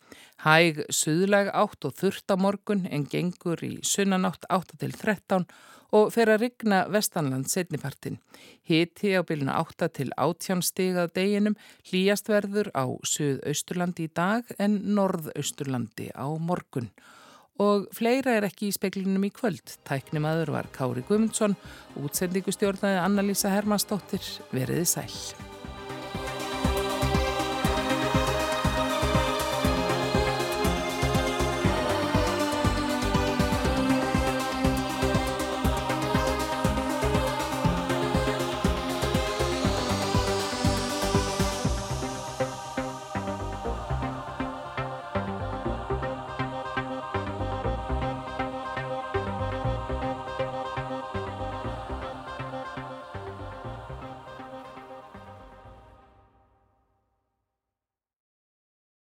Hæg 0.42 0.80
suðlag 0.90 1.52
átt 1.54 1.86
og 1.86 1.94
þurft 2.00 2.34
á 2.34 2.36
morgun 2.40 2.82
en 2.90 3.06
gengur 3.06 3.62
í 3.62 3.76
sunnanátt 3.86 4.48
8-13 4.50 5.46
og 5.94 6.10
fer 6.10 6.32
að 6.32 6.48
rigna 6.48 6.80
vestanland 6.90 7.46
setnipartin. 7.52 8.18
Hiti 8.66 9.12
á 9.14 9.22
byluna 9.22 9.60
8 9.60 9.86
til 10.00 10.10
18 10.18 10.64
stigað 10.66 11.14
deginum. 11.14 11.54
Hlýjast 11.86 12.26
verður 12.32 12.72
á 12.74 12.90
suð 13.06 13.38
austurlandi 13.46 14.08
í 14.08 14.12
dag 14.18 14.50
en 14.58 14.80
norðausturlandi 14.98 16.10
á 16.10 16.26
morgun 16.42 16.90
og 17.62 17.88
fleira 17.96 18.36
er 18.36 18.46
ekki 18.48 18.70
í 18.70 18.76
speklinum 18.76 19.24
í 19.26 19.32
kvöld. 19.34 19.76
Tæknimaður 19.88 20.54
var 20.58 20.70
Kári 20.76 21.04
Gumundsson, 21.08 21.56
útsendingustjórnaði 22.02 23.02
Anna-Lísa 23.02 23.52
Hermannsdóttir, 23.54 24.24
veriði 24.52 24.88
sæl. 24.96 25.55